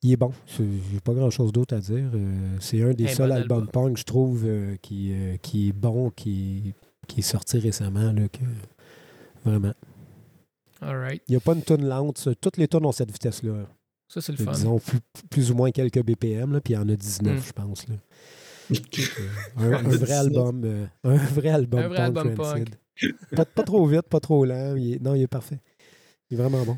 [0.04, 0.32] il est bon.
[0.58, 2.10] J'ai pas grand-chose d'autre à dire.
[2.14, 3.72] Euh, c'est un des Un seuls bon albums album.
[3.90, 6.74] punk, je trouve, euh, qui, qui est bon, qui,
[7.08, 8.40] qui est sorti récemment, là, que...
[9.46, 9.74] Vraiment.
[10.82, 11.22] Alright.
[11.28, 12.28] Il n'y a pas une tune lente.
[12.42, 13.66] Toutes les tunes ont cette vitesse-là.
[14.08, 14.52] Ça, c'est le fun.
[14.52, 15.00] Disons, plus,
[15.30, 17.42] plus ou moins quelques BPM, là, puis il y en a 19, Mm.
[17.46, 17.88] je pense.
[17.88, 17.96] Là.
[18.72, 18.76] Euh,
[19.58, 20.12] un, un vrai 19.
[20.12, 20.62] album.
[20.66, 22.66] euh, un vrai album Un vrai punk album.
[23.36, 24.76] Pas, pas trop vite, pas trop lent.
[24.76, 25.60] Il est- non, il est parfait.
[26.30, 26.78] Il est vraiment bon.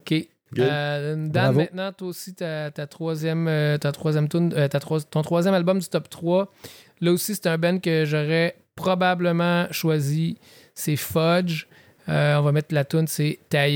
[0.00, 0.14] OK.
[0.58, 1.58] Euh, Dan, Bravo.
[1.60, 5.54] maintenant, toi aussi, ta, ta troisième, euh, ta troisième tune- euh, ta troi- ton troisième
[5.54, 6.52] album du top 3.
[7.00, 10.38] Là aussi, c'est un band que j'aurais probablement choisi.
[10.74, 11.66] C'est Fudge.
[12.08, 13.66] Euh, on va mettre la tune, c'est Ta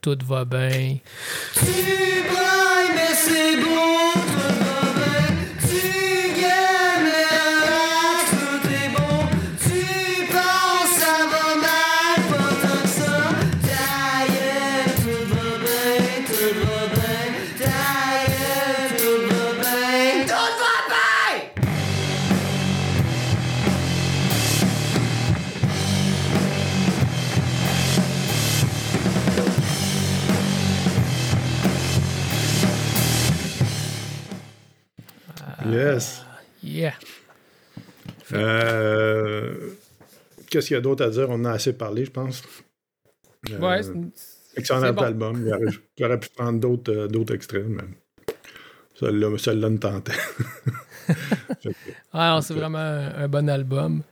[0.00, 0.98] tout va bien.
[3.64, 3.93] Bon,
[35.66, 36.24] Yes.
[36.62, 36.94] Yeah.
[38.32, 39.54] Euh,
[40.50, 41.26] Qu'est-ce qu'il y a d'autre à dire?
[41.30, 42.42] On en a assez parlé, je pense.
[43.50, 43.92] Euh, Ouais, c'est-
[44.56, 45.02] Excellent bon.
[45.02, 45.42] album.
[45.46, 47.82] Il aurait- J'aurais pu prendre d'autres euh, extraits, mais
[49.70, 50.12] me tentait.
[52.12, 54.02] Ah c'est vraiment un, un bon album.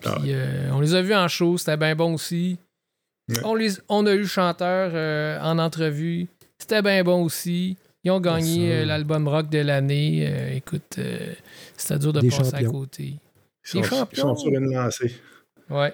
[0.00, 2.58] Puis Ah euh, on les a vus en show, c'était bien bon aussi.
[3.28, 3.36] Ouais.
[3.44, 6.26] On, les, on a eu le chanteur euh, en entrevue,
[6.58, 7.76] c'était bien bon aussi.
[8.06, 10.24] Ils ont gagné euh, l'album rock de l'année.
[10.28, 11.32] Euh, écoute, euh,
[11.76, 12.68] c'était dur de Des passer champions.
[12.68, 13.02] à côté.
[13.02, 13.18] ils,
[13.64, 14.22] sont, ils champions.
[14.22, 15.12] sont sur une lancée.
[15.68, 15.92] Ouais.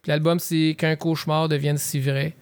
[0.00, 2.34] Puis l'album, c'est Qu'un cauchemar devienne si vrai.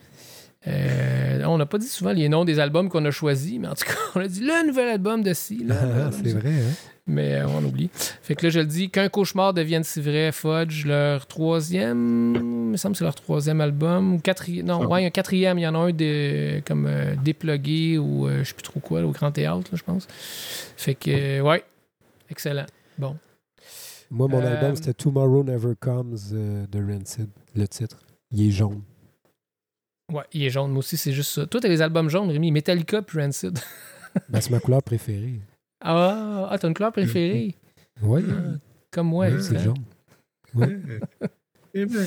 [0.69, 3.75] Euh, on n'a pas dit souvent les noms des albums qu'on a choisis, mais en
[3.75, 5.64] tout cas, on a dit le nouvel album de si.
[5.71, 6.75] Ah, c'est vrai, hein?
[7.07, 7.89] mais euh, on oublie.
[7.95, 12.43] Fait que là, je le dis, qu'un cauchemar devienne si vrai, Fudge, leur troisième, il
[12.43, 14.87] me semble que c'est leur troisième album, ou quatrième, non, Ah.
[14.89, 18.55] ouais, un quatrième, il y en a un de, comme euh, déplugué ou je sais
[18.55, 20.07] plus trop quoi, là, au Grand Théâtre, je pense.
[20.77, 21.64] Fait que, ouais,
[22.31, 22.66] excellent.
[22.99, 23.16] Bon.
[24.11, 27.99] Moi, mon album, c'était Tomorrow Never Comes de Rancid, le titre.
[28.33, 28.83] Il est jaune.
[30.13, 31.47] Ouais, il est jaune, moi aussi, c'est juste ça.
[31.47, 33.59] Toi, t'as les albums jaunes, Rémi, Metallica puis Rancid.
[34.31, 35.35] Ben, c'est ma couleur préférée.
[35.83, 37.55] ah, ah, t'as une couleur préférée,
[38.03, 38.23] Oui,
[38.91, 39.29] comme moi.
[39.31, 39.75] c'est excellent.
[40.55, 41.01] jaune.
[41.75, 42.01] Eh bien,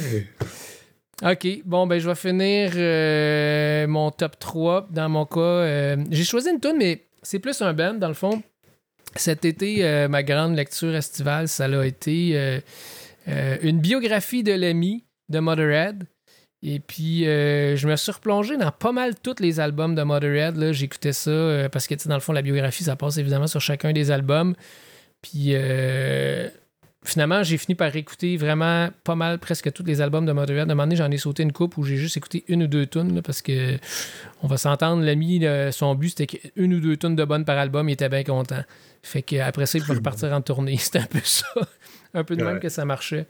[1.24, 1.48] OK.
[1.64, 4.88] Bon, ben, je vais finir euh, mon top 3.
[4.92, 8.16] Dans mon cas, euh, j'ai choisi une tune, mais c'est plus un band, dans le
[8.16, 8.42] fond.
[9.16, 12.60] Cet été, euh, ma grande lecture estivale, ça a été euh,
[13.28, 16.06] euh, une biographie de l'ami de Motorhead.
[16.64, 20.72] Et puis, euh, je me suis replongé dans pas mal tous les albums de Motorhead.
[20.74, 23.94] J'écoutais ça euh, parce que, dans le fond, la biographie, ça passe évidemment sur chacun
[23.94, 24.54] des albums.
[25.24, 26.48] Puis, euh,
[27.04, 30.70] finalement, j'ai fini par écouter vraiment pas mal, presque tous les albums de Motorhead.
[30.70, 32.68] À un moment donné, j'en ai sauté une coupe où j'ai juste écouté une ou
[32.68, 33.80] deux tunes là, parce que,
[34.44, 37.90] on va s'entendre, l'ami, son but, c'était qu'une ou deux tunes de bonnes par album,
[37.90, 38.64] il était bien content.
[39.02, 40.78] Fait qu'après ça, il pouvait repartir en tournée.
[40.80, 41.48] C'était un peu ça.
[42.14, 43.28] Un peu de même que ça marchait.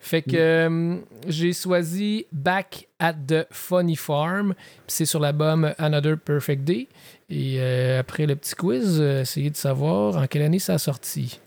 [0.00, 0.96] Fait que euh,
[1.28, 4.54] j'ai choisi Back at the Funny Farm.
[4.86, 6.88] C'est sur l'album Another Perfect Day.
[7.30, 10.78] Et euh, après le petit quiz, euh, essayez de savoir en quelle année ça a
[10.78, 11.40] sorti.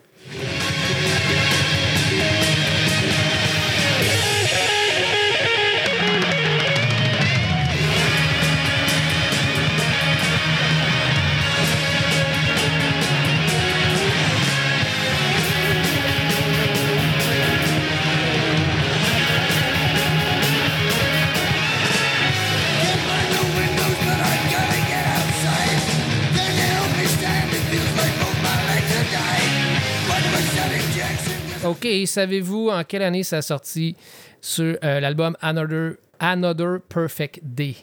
[31.66, 33.96] OK, savez-vous en quelle année ça a sorti
[34.42, 37.76] sur euh, l'album Another, Another Perfect Day?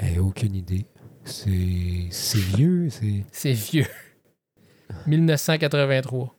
[0.00, 0.86] Eh, aucune idée.
[1.24, 3.24] C'est c'est vieux, c'est.
[3.30, 3.86] C'est vieux.
[5.06, 6.34] 1983.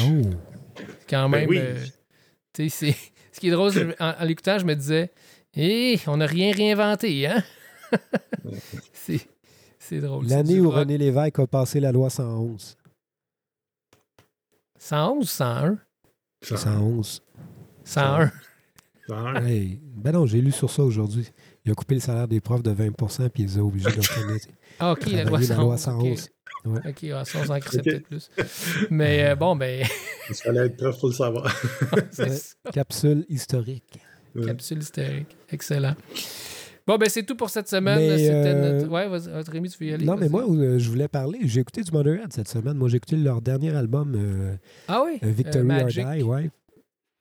[0.00, 0.02] Oh!
[1.08, 1.48] Quand Ben même.
[1.48, 1.58] oui.
[1.58, 1.76] euh,
[2.52, 2.96] tu sais, c'est.
[3.32, 5.10] Ce qui est drôle, en, en l'écoutant, je me disais,
[5.56, 7.42] hé, on n'a rien réinventé, hein?
[8.92, 9.20] c'est.
[9.78, 10.26] C'est drôle.
[10.26, 10.80] L'année où rock.
[10.80, 12.76] René Lévesque a passé la loi 111.
[14.82, 15.78] 111 ou 101?
[16.42, 17.22] 111.
[17.84, 18.26] 101.
[18.26, 18.32] Ça,
[19.44, 21.28] Hey, ben non, j'ai lu sur ça aujourd'hui.
[21.64, 24.00] Il a coupé le salaire des profs de 20% puis il les a obligés de
[24.00, 24.48] reconnaître.
[24.80, 25.48] Ah, ok, la loi Travailler 111.
[25.50, 25.80] la loi ok.
[25.80, 26.28] 111.
[26.64, 26.80] Ouais.
[26.90, 27.84] Ok, ouais, ça, on s'en crissait Ok.
[27.84, 28.30] peut-être plus.
[28.90, 29.86] Mais euh, bon, ben,
[30.30, 31.54] Il fallait être prof pour le savoir.
[32.18, 32.38] Ouais.
[32.72, 33.98] Capsule historique.
[34.34, 34.46] Ouais.
[34.46, 35.36] Capsule hystérique.
[35.50, 35.94] Excellent.
[36.86, 37.98] Bon, ben, c'est tout pour cette semaine.
[38.18, 38.90] C'était euh, notre...
[38.92, 40.04] Ouais, vas-y, vas-y, Rémi, tu veux y aller?
[40.04, 41.38] non, mais moi, euh, je voulais parler.
[41.44, 42.76] J'ai écouté du Motorhead cette semaine.
[42.76, 44.56] Moi, j'ai écouté leur dernier album, euh,
[44.88, 45.18] Ah oui?
[45.22, 45.88] euh, Victory Euh, or.
[46.16, 46.22] Die.
[46.22, 46.50] Ouais.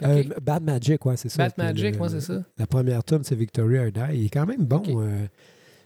[0.03, 1.43] Euh, Bad Magic, ouais, c'est ça.
[1.47, 2.41] Bad Magic, moi, c'est ça.
[2.57, 3.99] La première tune, c'est Victory or Die.
[4.15, 4.77] Il est quand même bon.
[4.77, 4.89] Ok.
[4.89, 5.25] euh,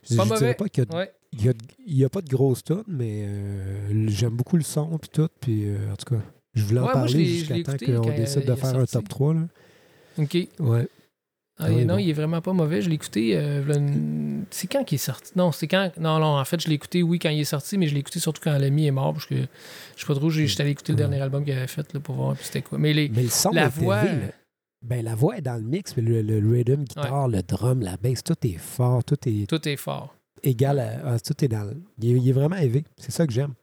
[0.09, 0.37] je mauvais.
[0.37, 1.11] dirais pas qu'il y a, Ouais.
[1.33, 1.53] y a-
[1.85, 5.27] il y a pas de grosse tune, mais euh, j'aime beaucoup le son puis tout.
[5.41, 6.21] Puis, euh, en tout cas,
[6.53, 7.73] je voulais en Ouais, parler jusqu'à temps
[8.03, 9.33] qu'on décide de faire un top 3.
[9.33, 9.41] Là.
[10.17, 10.37] OK.
[10.59, 10.87] Ouais.
[11.57, 11.99] Ah, Ah oui, non, bon.
[11.99, 12.81] il est vraiment pas mauvais.
[12.81, 13.31] Je l'ai écouté.
[13.37, 13.61] euh,
[14.51, 15.31] C'est quand qu'il est sorti?
[15.37, 15.89] Non, c'est quand.
[15.97, 18.01] Non, non, en fait, je l'ai écouté, oui, quand il est sorti, mais je l'ai
[18.01, 20.71] écouté surtout quand l'ami est mort, parce que je sais pas trop, j'ai- j'étais allé
[20.71, 21.03] écouter le Ouais.
[21.07, 22.77] dernier album qu'il avait fait là, pour voir puis c'était quoi.
[22.77, 23.07] Mais les.
[23.09, 24.27] Mais le son La est voix, élevé, euh.
[24.81, 27.95] Ben, la voix est dans le mix, puis le, le rhythm, guitare, le drum, la
[27.97, 30.13] bass, tout est fort, tout est Tout est fort.
[30.43, 31.19] égal à.
[31.19, 32.83] tout est dans le- il, est, il est vraiment élevé.
[32.97, 33.53] C'est ça que j'aime.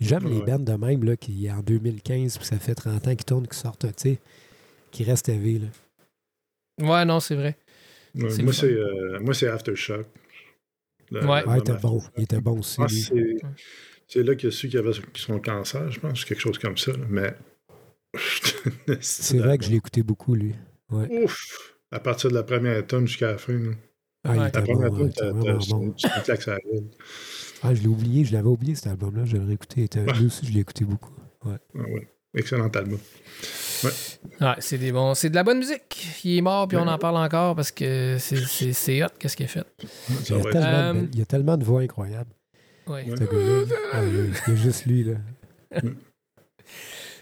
[0.00, 3.24] J'aime les bands de même, là, qui en 2015, puis ça fait 30 ans qu'ils
[3.24, 4.18] tournent, qui sortent, tu sais,
[4.90, 5.66] qui restent élevés, là.
[6.78, 7.56] Ouais, non, c'est vrai.
[8.14, 10.06] Ouais, moi, c'est euh, moi, c'est Aftershock.
[11.10, 11.44] Le- Ouais.
[11.46, 12.02] Ouais, il était bon.
[12.16, 12.86] Il était bon aussi, Ah,
[14.06, 16.76] c'est là qu'il y a su qu'il avait son cancer, je pense, quelque chose comme
[16.76, 16.92] ça.
[16.92, 17.04] là.
[17.08, 17.34] Mais.
[19.00, 20.54] C'est vrai que je l'ai écouté beaucoup, lui.
[20.90, 21.74] Ouf!
[21.90, 23.52] À partir de la première tonne jusqu'à la fin.
[23.52, 23.70] là.
[24.24, 25.94] Ah, il était La première était t'as- bon.
[27.62, 29.80] Ah, je l'ai oublié, je l'avais oublié cet album-là, je l'ai réécouté.
[29.82, 31.12] Il était- Lui aussi, je l'ai écouté beaucoup.
[31.44, 32.08] Ah ouais.
[32.34, 32.98] Excellent album.
[33.84, 35.14] Ouais, c'est des bons.
[35.14, 36.06] C'est de la bonne musique.
[36.24, 39.48] Il est mort, puis on en parle encore parce que c'est- hot, qu'est-ce qu'il a
[39.48, 39.64] fait.
[40.30, 42.30] Il y, a tellement de Euh, belles- il y a tellement de voix incroyables,
[42.86, 43.04] Ouais.
[43.06, 45.14] Ah, oui, il y a juste lui, là.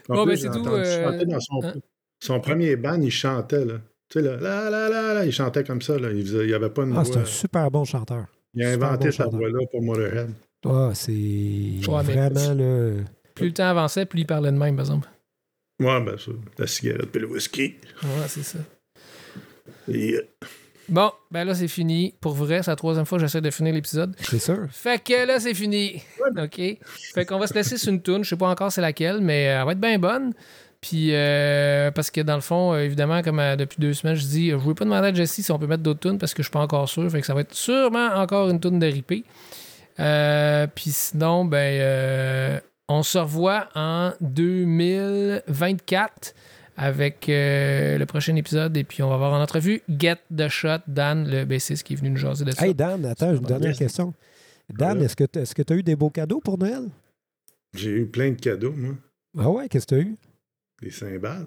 [0.09, 1.75] En Bon, plus, ben, c'est tout, euh, dans son, hein?
[2.21, 3.75] son premier band, il chantait, là.
[4.09, 6.11] Tu sais, là, là, là, là, là, il chantait comme ça, là.
[6.13, 8.27] Il faisait- il n'y avait pas une Ah, c'est un super bon chanteur.
[8.55, 9.41] Il a super inventé bon sa chanteur.
[9.41, 10.31] voix-là pour Motorhead.
[10.65, 11.13] Ah, c'est
[11.83, 13.03] vraiment, là...
[13.35, 15.09] Plus le temps avançait, plus il parlait de même, par exemple.
[15.79, 17.75] Ouais, ben ça, la cigarette puis le whisky.
[18.03, 18.59] Ouais, c'est ça.
[19.89, 20.19] Et,
[20.89, 22.15] Bon, ben là, c'est fini.
[22.21, 24.15] Pour vrai, c'est la troisième fois que j'essaie de finir l'épisode.
[24.21, 24.69] C'est sûr.
[24.71, 26.01] Fait que là, c'est fini.
[26.37, 26.61] OK?
[27.15, 28.23] Fait qu'on va se laisser sur une toune.
[28.23, 30.33] Je sais pas encore c'est laquelle, mais euh, elle va être bien bonne.
[30.81, 34.27] Puis, euh, parce que dans le fond, euh, évidemment, comme euh, depuis deux semaines, je
[34.27, 36.43] dis, je voulais pas demander à Jessie si on peut mettre d'autres tunes parce que
[36.43, 37.11] je suis pas encore sûr.
[37.11, 39.25] Fait que ça va être sûrement encore une tune de ripé.
[39.99, 46.35] Euh, puis sinon, ben, euh, on se revoit en 2024
[46.77, 48.77] avec euh, le prochain épisode.
[48.77, 51.97] Et puis, on va avoir en entrevue Get the Shot, Dan, le bassiste qui est
[51.97, 52.67] venu nous jaser de ça.
[52.67, 54.15] Hey, Dan, attends, une dernière question.
[54.69, 56.89] Dan, est-ce que tu as eu des beaux cadeaux pour Noël?
[57.75, 58.95] J'ai eu plein de cadeaux, moi.
[59.39, 60.17] Ah ouais, qu'est-ce que tu as eu?
[60.83, 61.47] Des cymbales.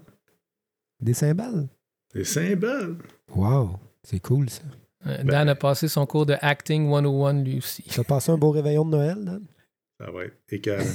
[0.99, 1.67] Des cymbales?
[2.13, 2.95] Des cymbales.
[3.33, 4.63] Wow, c'est cool, ça.
[5.07, 7.83] Euh, Dan a passé son cours de Acting 101 lui aussi.
[7.83, 9.43] Tu as passé un beau réveillon de Noël, Dan?
[9.99, 10.83] Ça va être écœurant.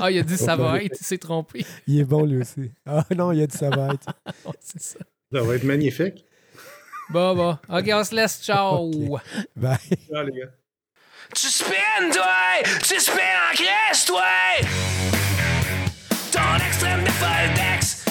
[0.00, 1.66] Ah, il a dit ça va être, il s'est trompé.
[1.86, 2.72] Il est bon, lui aussi.
[2.86, 4.06] Ah non, il a dit ça va être.
[4.46, 4.98] Ouais, c'est ça.
[5.30, 6.24] Ça va être magnifique.
[7.10, 7.58] Bon, bon.
[7.68, 8.40] OK, on se laisse.
[8.42, 8.90] Ciao.
[8.90, 9.20] Ok.
[9.54, 9.76] Bye.
[10.14, 10.50] Ah, les gars.
[11.34, 12.62] Tu spins, toi!
[12.82, 14.24] Tu spins en graisse, toi!
[16.32, 18.01] Ton extrême de Foldex,